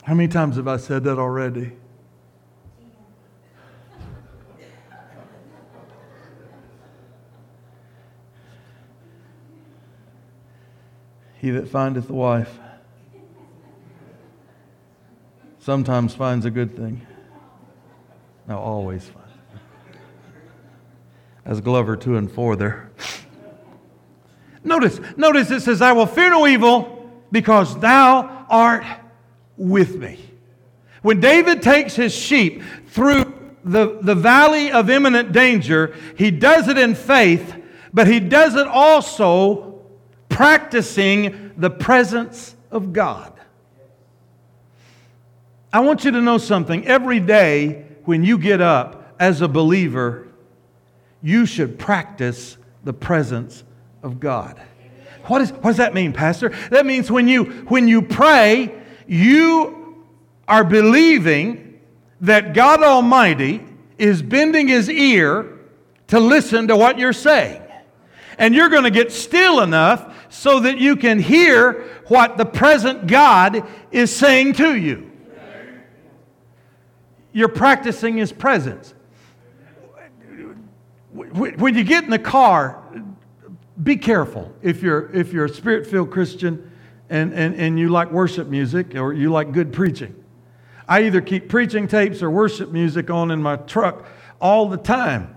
How 0.03 0.15
many 0.15 0.27
times 0.27 0.55
have 0.55 0.67
I 0.67 0.77
said 0.77 1.03
that 1.03 1.19
already? 1.19 1.73
He 11.37 11.49
that 11.51 11.67
findeth 11.67 12.09
a 12.09 12.13
wife 12.13 12.59
sometimes 15.59 16.13
finds 16.13 16.45
a 16.45 16.51
good 16.51 16.75
thing. 16.75 17.05
Now, 18.47 18.59
always 18.59 19.07
finds. 19.07 19.31
As 21.45 21.61
Glover 21.61 21.95
2 21.95 22.17
and 22.17 22.31
4 22.31 22.55
there. 22.55 22.91
Notice, 24.63 24.99
notice 25.17 25.49
it 25.49 25.61
says, 25.61 25.81
I 25.81 25.91
will 25.91 26.05
fear 26.05 26.29
no 26.29 26.45
evil 26.45 27.09
because 27.31 27.79
thou 27.79 28.45
art 28.49 28.83
with 29.61 29.95
me. 29.95 30.19
When 31.03 31.19
David 31.19 31.61
takes 31.61 31.95
his 31.95 32.13
sheep 32.13 32.63
through 32.87 33.33
the, 33.63 33.99
the 34.01 34.15
valley 34.15 34.71
of 34.71 34.89
imminent 34.89 35.31
danger, 35.31 35.95
he 36.17 36.31
does 36.31 36.67
it 36.67 36.77
in 36.77 36.95
faith, 36.95 37.55
but 37.93 38.07
he 38.07 38.19
does 38.19 38.55
it 38.55 38.67
also 38.67 39.81
practicing 40.29 41.51
the 41.57 41.69
presence 41.69 42.55
of 42.71 42.91
God. 42.91 43.33
I 45.71 45.81
want 45.81 46.03
you 46.05 46.11
to 46.11 46.21
know 46.21 46.37
something. 46.37 46.85
Every 46.87 47.19
day 47.19 47.85
when 48.05 48.23
you 48.23 48.37
get 48.37 48.61
up 48.61 49.15
as 49.19 49.41
a 49.41 49.47
believer, 49.47 50.27
you 51.21 51.45
should 51.45 51.77
practice 51.77 52.57
the 52.83 52.93
presence 52.93 53.63
of 54.01 54.19
God. 54.19 54.59
What, 55.25 55.41
is, 55.41 55.51
what 55.51 55.63
does 55.63 55.77
that 55.77 55.93
mean, 55.93 56.13
Pastor? 56.13 56.49
That 56.71 56.85
means 56.85 57.11
when 57.11 57.27
you, 57.27 57.43
when 57.67 57.87
you 57.87 58.01
pray, 58.01 58.80
you 59.07 60.05
are 60.47 60.63
believing 60.63 61.79
that 62.21 62.53
God 62.53 62.83
Almighty 62.83 63.63
is 63.97 64.21
bending 64.21 64.67
his 64.67 64.89
ear 64.89 65.59
to 66.07 66.19
listen 66.19 66.67
to 66.67 66.75
what 66.75 66.99
you're 66.99 67.13
saying. 67.13 67.61
And 68.37 68.55
you're 68.55 68.69
going 68.69 68.83
to 68.83 68.91
get 68.91 69.11
still 69.11 69.61
enough 69.61 70.15
so 70.29 70.61
that 70.61 70.77
you 70.77 70.95
can 70.95 71.19
hear 71.19 71.83
what 72.07 72.37
the 72.37 72.45
present 72.45 73.07
God 73.07 73.67
is 73.91 74.15
saying 74.15 74.53
to 74.53 74.75
you. 74.75 75.11
You're 77.33 77.49
practicing 77.49 78.17
his 78.17 78.31
presence. 78.31 78.93
When 81.13 81.75
you 81.75 81.83
get 81.83 82.03
in 82.03 82.09
the 82.09 82.19
car, 82.19 82.83
be 83.81 83.97
careful 83.97 84.53
if 84.61 84.81
you're, 84.81 85.09
if 85.11 85.31
you're 85.33 85.45
a 85.45 85.49
spirit 85.49 85.87
filled 85.87 86.11
Christian 86.11 86.70
and, 87.11 87.33
and, 87.33 87.55
and 87.55 87.77
you 87.77 87.89
like 87.89 88.09
worship 88.09 88.47
music 88.47 88.95
or 88.95 89.11
you 89.11 89.29
like 89.29 89.51
good 89.51 89.73
preaching. 89.73 90.15
I 90.87 91.03
either 91.03 91.19
keep 91.19 91.49
preaching 91.49 91.87
tapes 91.87 92.23
or 92.23 92.31
worship 92.31 92.71
music 92.71 93.09
on 93.09 93.31
in 93.31 93.41
my 93.41 93.57
truck 93.57 94.05
all 94.39 94.69
the 94.69 94.77
time. 94.77 95.35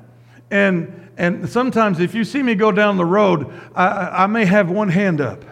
And, 0.52 1.10
and 1.16 1.48
sometimes 1.48 1.98
if 1.98 2.14
you 2.14 2.22
see 2.22 2.42
me 2.42 2.54
go 2.54 2.70
down 2.70 2.96
the 2.96 3.04
road, 3.04 3.52
I, 3.74 4.22
I 4.22 4.26
may 4.28 4.44
have 4.44 4.70
one 4.70 4.88
hand 4.88 5.20
up. 5.20 5.44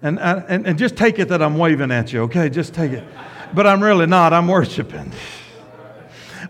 And, 0.00 0.18
and, 0.18 0.66
and 0.66 0.78
just 0.78 0.96
take 0.96 1.18
it 1.18 1.28
that 1.28 1.42
I'm 1.42 1.58
waving 1.58 1.90
at 1.90 2.14
you, 2.14 2.22
okay? 2.22 2.48
Just 2.48 2.72
take 2.72 2.92
it. 2.92 3.04
But 3.54 3.66
I'm 3.66 3.82
really 3.82 4.06
not, 4.06 4.32
I'm 4.32 4.48
worshiping. 4.48 5.12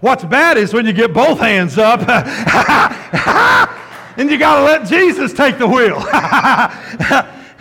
What's 0.01 0.24
bad 0.24 0.59
is 0.59 0.72
when 0.72 0.87
you 0.87 0.93
get 0.93 1.12
both 1.12 1.41
hands 1.41 1.76
up 1.76 2.01
and 4.16 4.30
you 4.30 4.39
got 4.39 4.59
to 4.59 4.64
let 4.64 4.87
Jesus 4.87 5.32
take 5.32 5.59
the 5.59 5.66
wheel. 5.66 6.05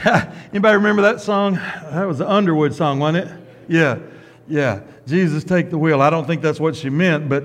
Anybody 0.56 0.78
remember 0.78 1.02
that 1.02 1.20
song? 1.20 1.56
That 1.56 2.08
was 2.08 2.20
the 2.20 2.32
Underwood 2.32 2.74
song, 2.74 2.98
wasn't 2.98 3.28
it? 3.28 3.38
Yeah, 3.68 4.00
yeah. 4.48 4.84
Jesus, 5.06 5.44
take 5.44 5.70
the 5.70 5.78
wheel. 5.78 6.02
I 6.02 6.10
don't 6.10 6.26
think 6.26 6.42
that's 6.42 6.62
what 6.62 6.78
she 6.78 6.90
meant, 6.90 7.28
but 7.28 7.44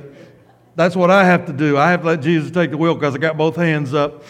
that's 0.76 0.94
what 0.94 1.10
I 1.10 1.24
have 1.24 1.44
to 1.46 1.52
do. 1.52 1.76
I 1.76 1.90
have 1.90 2.02
to 2.02 2.06
let 2.06 2.20
Jesus 2.20 2.52
take 2.52 2.70
the 2.70 2.76
wheel 2.76 2.94
because 2.94 3.16
I 3.16 3.18
got 3.18 3.36
both 3.36 3.56
hands 3.56 3.94
up 3.94 4.22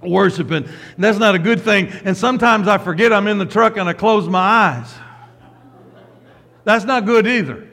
worshiping. 0.00 0.64
And 0.64 1.04
that's 1.04 1.18
not 1.18 1.36
a 1.36 1.38
good 1.38 1.60
thing. 1.60 1.86
And 2.04 2.16
sometimes 2.16 2.66
I 2.66 2.78
forget 2.78 3.12
I'm 3.12 3.28
in 3.28 3.38
the 3.38 3.46
truck 3.46 3.76
and 3.76 3.88
I 3.88 3.92
close 3.92 4.28
my 4.28 4.40
eyes. 4.40 4.92
That's 6.64 6.84
not 6.84 7.06
good 7.06 7.28
either. 7.28 7.68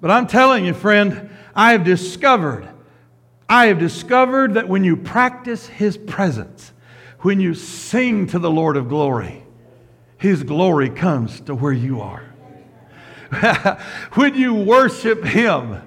But 0.00 0.10
I'm 0.10 0.26
telling 0.26 0.64
you, 0.64 0.74
friend, 0.74 1.30
I 1.54 1.70
have 1.70 1.84
discovered, 1.84 2.68
I 3.48 3.66
have 3.66 3.78
discovered 3.78 4.54
that 4.54 4.68
when 4.68 4.82
you 4.82 4.96
practice 4.96 5.68
His 5.68 5.96
presence, 5.96 6.72
when 7.24 7.40
you 7.40 7.54
sing 7.54 8.26
to 8.26 8.38
the 8.38 8.50
Lord 8.50 8.76
of 8.76 8.86
glory, 8.86 9.42
His 10.18 10.42
glory 10.42 10.90
comes 10.90 11.40
to 11.40 11.54
where 11.54 11.72
you 11.72 12.02
are. 12.02 12.22
when 14.12 14.34
you 14.34 14.52
worship 14.52 15.24
Him, 15.24 15.80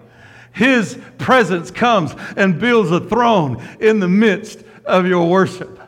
His 0.51 0.99
presence 1.19 1.69
comes 1.69 2.15
and 2.35 2.59
builds 2.59 2.89
a 2.89 2.99
throne 2.99 3.63
in 3.79 3.99
the 3.99 4.07
midst 4.07 4.63
of 4.83 5.05
your 5.05 5.29
worship. 5.29 5.79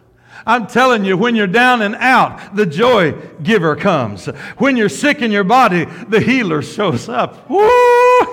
I'm 0.45 0.67
telling 0.67 1.05
you, 1.05 1.17
when 1.17 1.35
you're 1.35 1.47
down 1.47 1.81
and 1.81 1.95
out, 1.95 2.55
the 2.55 2.65
joy 2.65 3.13
giver 3.43 3.75
comes. 3.75 4.25
When 4.57 4.77
you're 4.77 4.89
sick 4.89 5.21
in 5.21 5.31
your 5.31 5.43
body, 5.43 5.85
the 6.07 6.19
healer 6.19 6.61
shows 6.61 7.09
up. 7.09 7.49
Woo! 7.49 7.69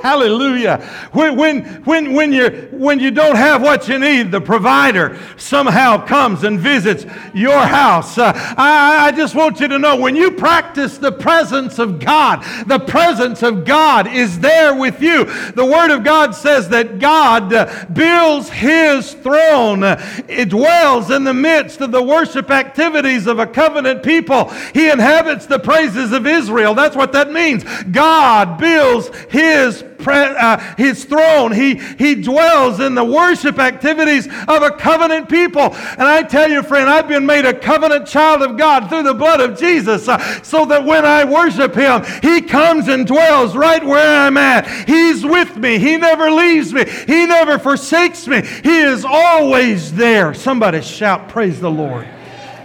Hallelujah. 0.02 0.78
When, 1.12 1.36
when, 1.36 1.64
when, 1.84 2.12
when, 2.14 2.32
you're, 2.32 2.50
when 2.68 3.00
you 3.00 3.10
don't 3.10 3.36
have 3.36 3.62
what 3.62 3.88
you 3.88 3.98
need, 3.98 4.30
the 4.30 4.40
provider 4.40 5.18
somehow 5.36 6.04
comes 6.04 6.44
and 6.44 6.58
visits 6.58 7.06
your 7.34 7.58
house. 7.58 8.18
Uh, 8.18 8.32
I, 8.56 9.06
I 9.06 9.12
just 9.12 9.34
want 9.34 9.60
you 9.60 9.68
to 9.68 9.78
know 9.78 9.96
when 9.96 10.16
you 10.16 10.30
practice 10.30 10.98
the 10.98 11.12
presence 11.12 11.78
of 11.78 11.98
God, 11.98 12.44
the 12.66 12.78
presence 12.78 13.42
of 13.42 13.64
God 13.64 14.06
is 14.06 14.38
there 14.38 14.74
with 14.74 15.00
you. 15.00 15.24
The 15.52 15.64
Word 15.64 15.90
of 15.90 16.04
God 16.04 16.34
says 16.34 16.68
that 16.70 16.98
God 16.98 17.52
uh, 17.52 17.86
builds 17.92 18.48
His 18.48 19.14
throne, 19.14 19.82
it 19.82 20.48
dwells 20.48 21.10
in 21.10 21.24
the 21.24 21.34
midst 21.34 21.80
of 21.80 21.90
the 21.90 21.95
worship 22.02 22.50
activities 22.50 23.26
of 23.26 23.38
a 23.38 23.46
covenant 23.46 24.02
people. 24.02 24.50
He 24.74 24.90
inhabits 24.90 25.46
the 25.46 25.58
praises 25.58 26.12
of 26.12 26.26
Israel. 26.26 26.74
That's 26.74 26.96
what 26.96 27.12
that 27.12 27.32
means. 27.32 27.64
God 27.90 28.58
builds 28.58 29.10
his 29.28 29.84
uh, 30.06 30.74
his 30.76 31.04
throne. 31.04 31.52
He, 31.52 31.74
he 31.74 32.14
dwells 32.14 32.80
in 32.80 32.94
the 32.94 33.04
worship 33.04 33.58
activities 33.58 34.26
of 34.48 34.62
a 34.62 34.70
covenant 34.70 35.28
people. 35.28 35.74
And 35.74 36.02
I 36.02 36.22
tell 36.22 36.50
you, 36.50 36.62
friend, 36.62 36.88
I've 36.88 37.08
been 37.08 37.26
made 37.26 37.44
a 37.44 37.58
covenant 37.58 38.06
child 38.06 38.42
of 38.42 38.56
God 38.56 38.88
through 38.88 39.04
the 39.04 39.14
blood 39.14 39.40
of 39.40 39.58
Jesus 39.58 40.08
uh, 40.08 40.42
so 40.42 40.64
that 40.66 40.84
when 40.84 41.04
I 41.04 41.24
worship 41.24 41.74
Him, 41.74 42.04
He 42.22 42.42
comes 42.42 42.88
and 42.88 43.06
dwells 43.06 43.56
right 43.56 43.84
where 43.84 44.26
I'm 44.26 44.36
at. 44.36 44.66
He's 44.88 45.24
with 45.24 45.56
me. 45.56 45.78
He 45.78 45.96
never 45.96 46.30
leaves 46.30 46.72
me. 46.72 46.84
He 47.06 47.26
never 47.26 47.58
forsakes 47.58 48.26
me. 48.26 48.42
He 48.42 48.78
is 48.80 49.04
always 49.04 49.92
there. 49.94 50.34
Somebody 50.34 50.82
shout, 50.82 51.28
Praise 51.28 51.60
the 51.60 51.70
Lord. 51.70 51.85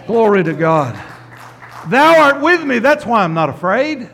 Glory 0.06 0.44
to 0.44 0.52
God. 0.52 0.94
Thou 1.88 2.22
art 2.22 2.40
with 2.40 2.64
me. 2.64 2.78
That's 2.78 3.06
why 3.06 3.24
I'm 3.24 3.34
not 3.34 3.48
afraid. 3.48 4.08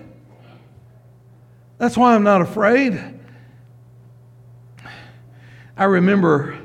That's 1.78 1.96
why 1.96 2.14
I'm 2.14 2.22
not 2.22 2.40
afraid. 2.40 3.20
I 5.76 5.84
remember 5.84 6.58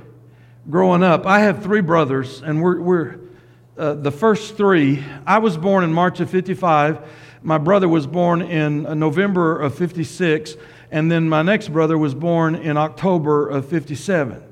growing 0.69 1.03
up, 1.03 1.25
I 1.25 1.39
have 1.39 1.63
three 1.63 1.81
brothers, 1.81 2.41
and 2.41 2.61
we're, 2.61 2.79
we're 2.81 3.19
uh, 3.77 3.93
the 3.95 4.11
first 4.11 4.55
three. 4.55 5.03
I 5.25 5.39
was 5.39 5.57
born 5.57 5.83
in 5.83 5.93
March 5.93 6.19
of 6.19 6.29
55. 6.29 6.99
My 7.41 7.57
brother 7.57 7.89
was 7.89 8.07
born 8.07 8.41
in 8.41 8.85
uh, 8.85 8.93
November 8.93 9.59
of 9.59 9.75
56, 9.75 10.55
and 10.91 11.11
then 11.11 11.27
my 11.27 11.41
next 11.41 11.69
brother 11.69 11.97
was 11.97 12.15
born 12.15 12.55
in 12.55 12.77
October 12.77 13.49
of 13.49 13.67
57 13.67 14.43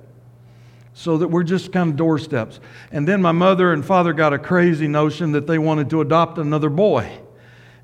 so 1.01 1.17
that 1.17 1.27
we're 1.29 1.41
just 1.41 1.71
kind 1.71 1.89
of 1.89 1.95
doorsteps. 1.95 2.59
And 2.91 3.07
then 3.07 3.23
my 3.23 3.31
mother 3.31 3.73
and 3.73 3.83
father 3.83 4.13
got 4.13 4.33
a 4.33 4.39
crazy 4.39 4.87
notion 4.87 5.31
that 5.31 5.47
they 5.47 5.57
wanted 5.57 5.89
to 5.89 6.01
adopt 6.01 6.37
another 6.37 6.69
boy. 6.69 7.11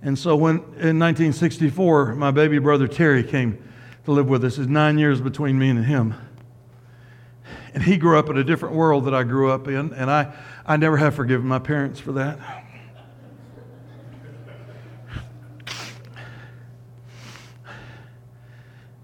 And 0.04 0.20
so 0.20 0.36
when 0.36 0.58
in 0.58 1.00
1964, 1.00 2.14
my 2.14 2.30
baby 2.30 2.60
brother 2.60 2.88
Terry 2.88 3.24
came 3.24 3.58
to 4.06 4.12
live 4.12 4.30
with 4.30 4.46
us. 4.46 4.60
It's 4.60 4.68
nine 4.68 5.00
years 5.00 5.20
between 5.20 5.58
me 5.58 5.70
and 5.70 5.84
him. 5.84 6.14
And 7.74 7.82
he 7.82 7.98
grew 7.98 8.20
up 8.20 8.30
in 8.30 8.38
a 8.38 8.44
different 8.44 8.76
world 8.76 9.06
that 9.06 9.16
I 9.16 9.24
grew 9.24 9.50
up 9.50 9.68
in, 9.68 9.94
and 9.94 10.12
I, 10.12 10.36
I 10.66 10.78
never 10.78 10.98
have 10.98 11.16
forgiven 11.16 11.48
my 11.48 11.60
parents 11.60 12.00
for 12.00 12.12
that. 12.14 12.38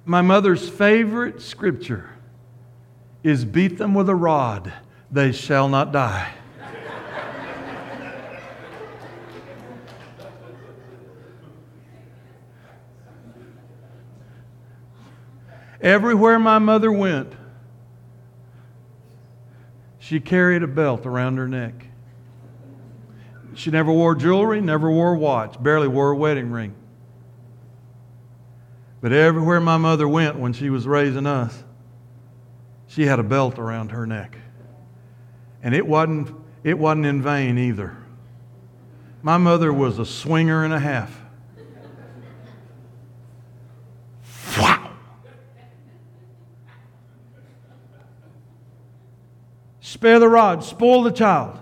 My 0.06 0.22
mother's 0.22 0.70
favorite 0.70 1.42
scripture 1.42 2.14
is 3.24 3.46
beat 3.46 3.78
them 3.78 3.94
with 3.94 4.10
a 4.10 4.16
rod, 4.16 4.74
they 5.10 5.32
shall 5.32 5.70
not 5.70 5.92
die. 5.92 6.34
Everywhere 15.82 16.40
my 16.40 16.60
mother 16.60 16.92
went, 16.92 17.34
she 20.00 20.22
carried 20.22 20.64
a 20.64 20.68
belt 20.68 21.06
around 21.06 21.38
her 21.38 21.48
neck. 21.48 21.88
She 23.56 23.70
never 23.70 23.92
wore 23.92 24.16
jewelry, 24.16 24.62
never 24.62 24.90
wore 24.90 25.14
a 25.14 25.18
watch, 25.18 25.62
barely 25.62 25.90
wore 25.90 26.12
a 26.12 26.16
wedding 26.16 26.52
ring. 26.52 26.74
But 29.02 29.12
everywhere 29.12 29.60
my 29.60 29.76
mother 29.76 30.08
went 30.08 30.38
when 30.38 30.54
she 30.54 30.70
was 30.70 30.88
raising 30.88 31.26
us, 31.26 31.64
she 32.94 33.08
had 33.08 33.18
a 33.18 33.24
belt 33.24 33.58
around 33.58 33.90
her 33.90 34.06
neck. 34.06 34.38
And 35.64 35.74
it 35.74 35.88
wasn't, 35.88 36.36
it 36.64 36.78
wasn't 36.78 37.08
in 37.08 37.24
vain 37.24 37.58
either. 37.58 37.98
My 39.24 39.38
mother 39.38 39.74
was 39.74 39.98
a 39.98 40.06
swinger 40.06 40.64
and 40.64 40.72
a 40.72 40.80
half. 40.80 41.20
Wow! 44.60 44.92
Spare 49.82 50.20
the 50.20 50.30
rod, 50.30 50.64
spoil 50.64 51.02
the 51.02 51.12
child. 51.12 51.58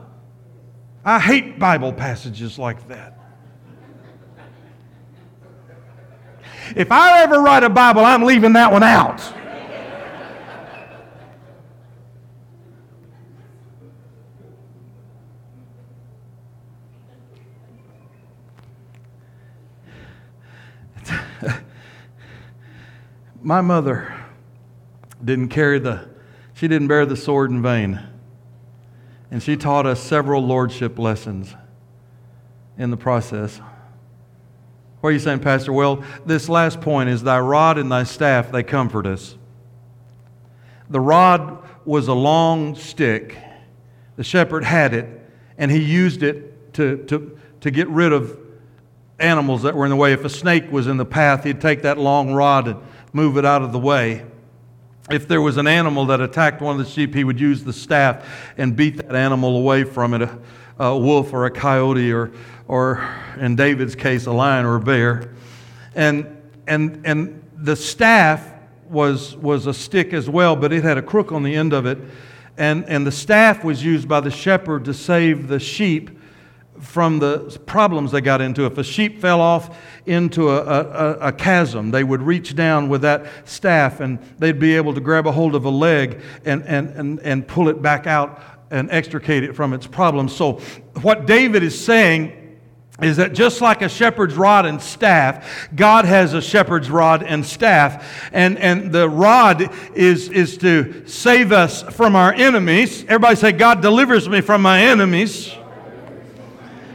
I 1.05 1.17
hate 1.17 1.57
Bible 1.57 1.93
passages 1.93 2.59
like 2.59 2.89
that. 2.89 3.17
If 6.75 6.91
I 6.91 7.23
ever 7.23 7.39
write 7.41 7.63
a 7.63 7.69
Bible, 7.69 8.03
I'm 8.03 8.23
leaving 8.23 8.53
that 8.53 8.71
one 8.71 8.83
out. 8.83 9.33
My 23.43 23.61
mother 23.61 24.13
didn't 25.23 25.49
carry 25.49 25.79
the, 25.79 26.07
she 26.53 26.67
didn't 26.67 26.87
bear 26.87 27.05
the 27.07 27.17
sword 27.17 27.49
in 27.49 27.61
vain. 27.61 27.99
And 29.31 29.41
she 29.41 29.57
taught 29.57 29.85
us 29.85 29.99
several 29.99 30.45
lordship 30.45 30.99
lessons 30.99 31.55
in 32.77 32.91
the 32.91 32.97
process. 32.97 33.59
What 34.99 35.09
are 35.09 35.13
you 35.13 35.19
saying, 35.19 35.39
Pastor? 35.39 35.73
Well, 35.73 36.03
this 36.25 36.49
last 36.49 36.81
point 36.81 37.09
is 37.09 37.23
thy 37.23 37.39
rod 37.39 37.79
and 37.79 37.91
thy 37.91 38.03
staff, 38.03 38.51
they 38.51 38.61
comfort 38.61 39.07
us. 39.07 39.35
The 40.89 40.99
rod 40.99 41.63
was 41.85 42.07
a 42.07 42.13
long 42.13 42.75
stick. 42.75 43.37
The 44.17 44.23
shepherd 44.23 44.63
had 44.63 44.93
it, 44.93 45.07
and 45.57 45.71
he 45.71 45.81
used 45.81 46.21
it 46.21 46.73
to, 46.75 46.97
to, 47.05 47.39
to 47.61 47.71
get 47.71 47.87
rid 47.87 48.13
of 48.13 48.37
animals 49.17 49.63
that 49.63 49.75
were 49.75 49.85
in 49.85 49.89
the 49.89 49.95
way. 49.95 50.13
If 50.13 50.25
a 50.25 50.29
snake 50.29 50.71
was 50.71 50.87
in 50.87 50.97
the 50.97 51.05
path, 51.05 51.43
he'd 51.43 51.61
take 51.61 51.81
that 51.83 51.97
long 51.97 52.33
rod 52.33 52.67
and 52.67 52.79
move 53.13 53.37
it 53.37 53.45
out 53.45 53.61
of 53.61 53.71
the 53.71 53.79
way. 53.79 54.25
If 55.09 55.27
there 55.27 55.41
was 55.41 55.57
an 55.57 55.67
animal 55.67 56.05
that 56.07 56.21
attacked 56.21 56.61
one 56.61 56.79
of 56.79 56.85
the 56.85 56.89
sheep, 56.89 57.13
he 57.13 57.23
would 57.23 57.39
use 57.39 57.63
the 57.63 57.73
staff 57.73 58.25
and 58.57 58.75
beat 58.75 58.97
that 58.97 59.15
animal 59.15 59.57
away 59.57 59.83
from 59.83 60.13
it 60.13 60.21
a, 60.21 60.39
a 60.79 60.97
wolf 60.97 61.33
or 61.33 61.45
a 61.45 61.51
coyote, 61.51 62.11
or, 62.11 62.31
or 62.67 63.07
in 63.37 63.55
David's 63.55 63.95
case, 63.95 64.25
a 64.27 64.31
lion 64.31 64.65
or 64.65 64.75
a 64.75 64.79
bear. 64.79 65.33
And, 65.95 66.41
and, 66.67 67.01
and 67.05 67.43
the 67.57 67.75
staff 67.75 68.53
was, 68.89 69.35
was 69.37 69.67
a 69.67 69.73
stick 69.73 70.13
as 70.13 70.29
well, 70.29 70.55
but 70.55 70.71
it 70.71 70.83
had 70.83 70.97
a 70.97 71.01
crook 71.01 71.31
on 71.31 71.43
the 71.43 71.55
end 71.55 71.73
of 71.73 71.85
it. 71.85 71.97
And, 72.57 72.85
and 72.85 73.05
the 73.07 73.11
staff 73.11 73.63
was 73.63 73.83
used 73.83 74.07
by 74.07 74.19
the 74.19 74.31
shepherd 74.31 74.85
to 74.85 74.93
save 74.93 75.47
the 75.47 75.59
sheep 75.59 76.20
from 76.81 77.19
the 77.19 77.59
problems 77.65 78.11
they 78.11 78.21
got 78.21 78.41
into. 78.41 78.65
If 78.65 78.77
a 78.77 78.83
sheep 78.83 79.21
fell 79.21 79.39
off 79.39 79.77
into 80.05 80.49
a, 80.49 80.61
a, 80.61 81.11
a, 81.27 81.31
chasm, 81.31 81.91
they 81.91 82.03
would 82.03 82.21
reach 82.21 82.55
down 82.55 82.89
with 82.89 83.01
that 83.03 83.25
staff 83.45 83.99
and 83.99 84.19
they'd 84.39 84.59
be 84.59 84.75
able 84.75 84.93
to 84.93 85.01
grab 85.01 85.27
a 85.27 85.31
hold 85.31 85.55
of 85.55 85.65
a 85.65 85.69
leg 85.69 86.21
and, 86.43 86.63
and, 86.63 86.89
and, 86.89 87.19
and 87.19 87.47
pull 87.47 87.69
it 87.69 87.81
back 87.81 88.07
out 88.07 88.41
and 88.71 88.89
extricate 88.89 89.43
it 89.43 89.55
from 89.55 89.73
its 89.73 89.85
problems. 89.85 90.35
So, 90.35 90.53
what 91.01 91.25
David 91.27 91.61
is 91.61 91.79
saying 91.79 92.37
is 93.01 93.17
that 93.17 93.33
just 93.33 93.61
like 93.61 93.81
a 93.81 93.89
shepherd's 93.89 94.35
rod 94.35 94.65
and 94.65 94.81
staff, 94.81 95.69
God 95.75 96.05
has 96.05 96.33
a 96.33 96.41
shepherd's 96.41 96.89
rod 96.89 97.23
and 97.23 97.45
staff. 97.45 98.29
And, 98.31 98.57
and 98.59 98.91
the 98.91 99.09
rod 99.09 99.71
is, 99.95 100.29
is 100.29 100.57
to 100.59 101.07
save 101.07 101.51
us 101.51 101.81
from 101.81 102.15
our 102.15 102.33
enemies. 102.33 103.03
Everybody 103.03 103.35
say, 103.35 103.51
God 103.53 103.81
delivers 103.81 104.29
me 104.29 104.41
from 104.41 104.61
my 104.61 104.81
enemies. 104.81 105.51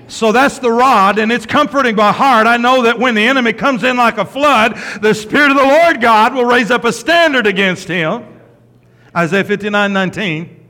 So 0.09 0.30
that's 0.30 0.59
the 0.59 0.70
rod, 0.70 1.18
and 1.18 1.32
it's 1.32 1.46
comforting 1.46 1.96
my 1.96 2.12
heart. 2.12 2.46
I 2.46 2.57
know 2.57 2.82
that 2.82 2.98
when 2.98 3.14
the 3.14 3.26
enemy 3.26 3.52
comes 3.52 3.82
in 3.82 3.96
like 3.96 4.18
a 4.18 4.24
flood, 4.24 4.76
the 5.02 5.14
Spirit 5.14 5.50
of 5.50 5.57
the 5.57 5.64
Lord 5.64 6.00
God 6.00 6.34
will 6.34 6.44
raise 6.44 6.70
up 6.70 6.84
a 6.84 6.92
standard 6.92 7.46
against 7.46 7.88
him. 7.88 8.24
Isaiah 9.16 9.44
59 9.44 9.92
19. 9.92 10.68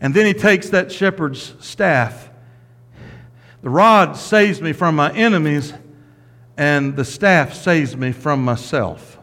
And 0.00 0.12
then 0.12 0.26
he 0.26 0.34
takes 0.34 0.70
that 0.70 0.90
shepherd's 0.90 1.54
staff. 1.60 2.30
The 3.62 3.70
rod 3.70 4.16
saves 4.16 4.60
me 4.60 4.72
from 4.72 4.96
my 4.96 5.12
enemies, 5.12 5.72
and 6.56 6.96
the 6.96 7.04
staff 7.04 7.54
saves 7.54 7.96
me 7.96 8.10
from 8.10 8.44
myself. 8.44 9.20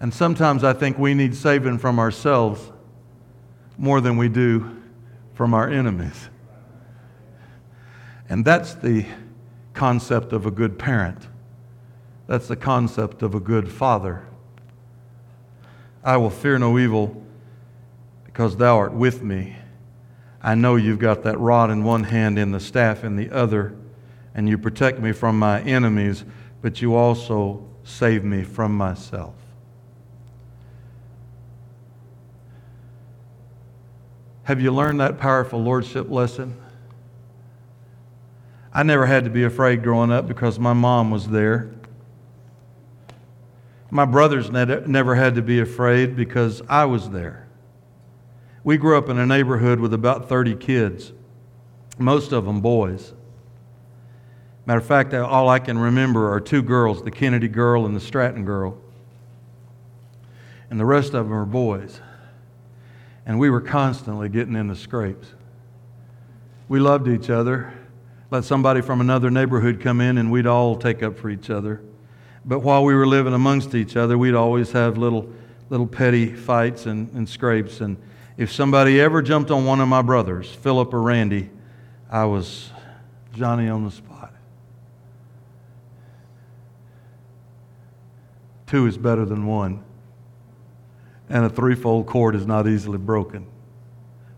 And 0.00 0.12
sometimes 0.12 0.64
I 0.64 0.72
think 0.72 0.98
we 0.98 1.14
need 1.14 1.36
saving 1.36 1.78
from 1.78 2.00
ourselves 2.00 2.72
more 3.78 4.00
than 4.00 4.16
we 4.16 4.28
do 4.28 4.82
from 5.34 5.54
our 5.54 5.68
enemies. 5.68 6.28
And 8.34 8.44
that's 8.44 8.74
the 8.74 9.06
concept 9.74 10.32
of 10.32 10.44
a 10.44 10.50
good 10.50 10.76
parent. 10.76 11.28
That's 12.26 12.48
the 12.48 12.56
concept 12.56 13.22
of 13.22 13.32
a 13.32 13.38
good 13.38 13.70
father. 13.70 14.26
I 16.02 16.16
will 16.16 16.30
fear 16.30 16.58
no 16.58 16.76
evil 16.76 17.24
because 18.24 18.56
thou 18.56 18.76
art 18.76 18.92
with 18.92 19.22
me. 19.22 19.54
I 20.42 20.56
know 20.56 20.74
you've 20.74 20.98
got 20.98 21.22
that 21.22 21.38
rod 21.38 21.70
in 21.70 21.84
one 21.84 22.02
hand 22.02 22.36
and 22.36 22.52
the 22.52 22.58
staff 22.58 23.04
in 23.04 23.14
the 23.14 23.30
other, 23.30 23.76
and 24.34 24.48
you 24.48 24.58
protect 24.58 24.98
me 24.98 25.12
from 25.12 25.38
my 25.38 25.60
enemies, 25.62 26.24
but 26.60 26.82
you 26.82 26.96
also 26.96 27.64
save 27.84 28.24
me 28.24 28.42
from 28.42 28.76
myself. 28.76 29.36
Have 34.42 34.60
you 34.60 34.72
learned 34.72 34.98
that 34.98 35.20
powerful 35.20 35.62
lordship 35.62 36.10
lesson? 36.10 36.63
I 38.74 38.82
never 38.82 39.06
had 39.06 39.22
to 39.24 39.30
be 39.30 39.44
afraid 39.44 39.84
growing 39.84 40.10
up 40.10 40.26
because 40.26 40.58
my 40.58 40.72
mom 40.72 41.12
was 41.12 41.28
there. 41.28 41.70
My 43.88 44.04
brothers 44.04 44.50
never 44.50 45.14
had 45.14 45.36
to 45.36 45.42
be 45.42 45.60
afraid 45.60 46.16
because 46.16 46.60
I 46.68 46.84
was 46.86 47.10
there. 47.10 47.46
We 48.64 48.76
grew 48.76 48.98
up 48.98 49.08
in 49.08 49.18
a 49.18 49.26
neighborhood 49.26 49.78
with 49.78 49.94
about 49.94 50.28
30 50.28 50.56
kids, 50.56 51.12
most 51.98 52.32
of 52.32 52.46
them 52.46 52.60
boys. 52.60 53.12
Matter 54.66 54.80
of 54.80 54.86
fact, 54.86 55.14
all 55.14 55.48
I 55.48 55.60
can 55.60 55.78
remember 55.78 56.32
are 56.32 56.40
two 56.40 56.62
girls 56.62 57.04
the 57.04 57.12
Kennedy 57.12 57.46
girl 57.46 57.86
and 57.86 57.94
the 57.94 58.00
Stratton 58.00 58.44
girl. 58.44 58.76
And 60.70 60.80
the 60.80 60.86
rest 60.86 61.14
of 61.14 61.26
them 61.26 61.34
are 61.34 61.44
boys. 61.44 62.00
And 63.24 63.38
we 63.38 63.50
were 63.50 63.60
constantly 63.60 64.28
getting 64.28 64.56
into 64.56 64.74
scrapes. 64.74 65.34
We 66.68 66.80
loved 66.80 67.06
each 67.06 67.30
other. 67.30 67.72
Let 68.34 68.42
somebody 68.42 68.80
from 68.80 69.00
another 69.00 69.30
neighborhood 69.30 69.80
come 69.80 70.00
in, 70.00 70.18
and 70.18 70.28
we'd 70.28 70.48
all 70.48 70.74
take 70.74 71.04
up 71.04 71.16
for 71.16 71.30
each 71.30 71.50
other. 71.50 71.80
But 72.44 72.64
while 72.64 72.82
we 72.84 72.92
were 72.92 73.06
living 73.06 73.32
amongst 73.32 73.76
each 73.76 73.94
other, 73.94 74.18
we'd 74.18 74.34
always 74.34 74.72
have 74.72 74.98
little, 74.98 75.32
little 75.70 75.86
petty 75.86 76.34
fights 76.34 76.86
and, 76.86 77.12
and 77.12 77.28
scrapes. 77.28 77.80
And 77.80 77.96
if 78.36 78.50
somebody 78.50 79.00
ever 79.00 79.22
jumped 79.22 79.52
on 79.52 79.64
one 79.64 79.80
of 79.80 79.86
my 79.86 80.02
brothers, 80.02 80.50
Philip 80.50 80.92
or 80.92 81.00
Randy, 81.00 81.48
I 82.10 82.24
was 82.24 82.70
Johnny 83.34 83.68
on 83.68 83.84
the 83.84 83.92
spot. 83.92 84.34
Two 88.66 88.88
is 88.88 88.98
better 88.98 89.24
than 89.24 89.46
one, 89.46 89.84
and 91.28 91.44
a 91.44 91.48
threefold 91.48 92.06
cord 92.06 92.34
is 92.34 92.48
not 92.48 92.66
easily 92.66 92.98
broken. 92.98 93.46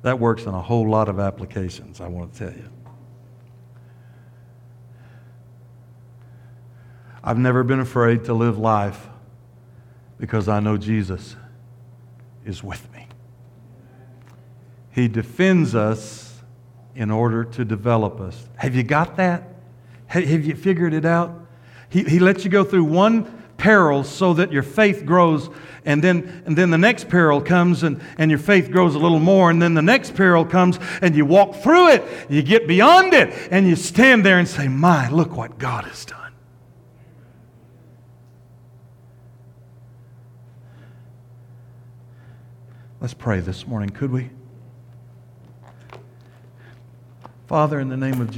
That 0.03 0.19
works 0.19 0.43
in 0.43 0.53
a 0.53 0.61
whole 0.61 0.87
lot 0.87 1.09
of 1.09 1.19
applications, 1.19 2.03
I 2.03 2.09
want 2.09 2.35
to 2.35 2.39
tell 2.39 2.53
you. 2.53 2.76
I've 7.27 7.39
never 7.39 7.65
been 7.65 7.81
afraid 7.81 8.27
to 8.27 8.35
live 8.35 8.57
life 8.57 9.09
because 10.17 10.49
I 10.49 10.61
know 10.61 10.77
Jesus 10.77 11.35
is 12.45 12.63
with 12.63 12.91
me. 12.93 13.09
He 14.93 15.09
defends 15.09 15.75
us 15.75 16.41
in 16.95 17.11
order 17.11 17.43
to 17.43 17.65
develop 17.65 18.21
us. 18.21 18.49
Have 18.55 18.77
you 18.77 18.85
got 18.85 19.17
that? 19.17 19.43
Have 20.07 20.47
you 20.47 20.55
figured 20.55 20.95
it 20.95 21.05
out? 21.05 21.49
He, 21.89 22.05
he 22.05 22.21
lets 22.21 22.45
you 22.45 22.51
go 22.51 22.63
through 22.63 22.85
one 22.85 23.25
peril 23.57 24.05
so 24.05 24.35
that 24.35 24.53
your 24.53 24.63
faith 24.63 25.05
grows, 25.05 25.51
and 25.85 26.05
then, 26.05 26.45
and 26.47 26.57
then 26.57 26.71
the 26.71 26.79
next 26.79 27.09
peril 27.09 27.41
comes 27.41 27.83
and, 27.83 28.01
and 28.19 28.31
your 28.31 28.39
faith 28.39 28.71
grows 28.71 28.95
a 28.95 29.01
little 29.01 29.19
more, 29.19 29.51
and 29.51 29.61
then 29.61 29.75
the 29.75 29.83
next 29.83 30.15
peril 30.15 30.45
comes 30.45 30.79
and 31.03 31.17
you 31.17 31.27
walk 31.27 31.57
through 31.57 31.89
it, 31.89 32.05
you 32.31 32.43
get 32.43 32.69
beyond 32.69 33.15
it, 33.15 33.49
and 33.51 33.67
you 33.67 33.75
stand 33.75 34.25
there 34.25 34.39
and 34.39 34.47
say, 34.47 34.69
My, 34.69 35.09
look 35.09 35.37
what 35.37 35.59
God 35.59 35.85
has 35.87 36.05
done. 36.05 36.26
Let's 42.99 43.13
pray 43.13 43.41
this 43.41 43.67
morning, 43.67 43.91
could 43.91 44.11
we? 44.11 44.31
Father, 47.47 47.79
in 47.79 47.91
the 47.91 47.97
name 47.97 48.23
of 48.23 48.29
Jesus. 48.29 48.35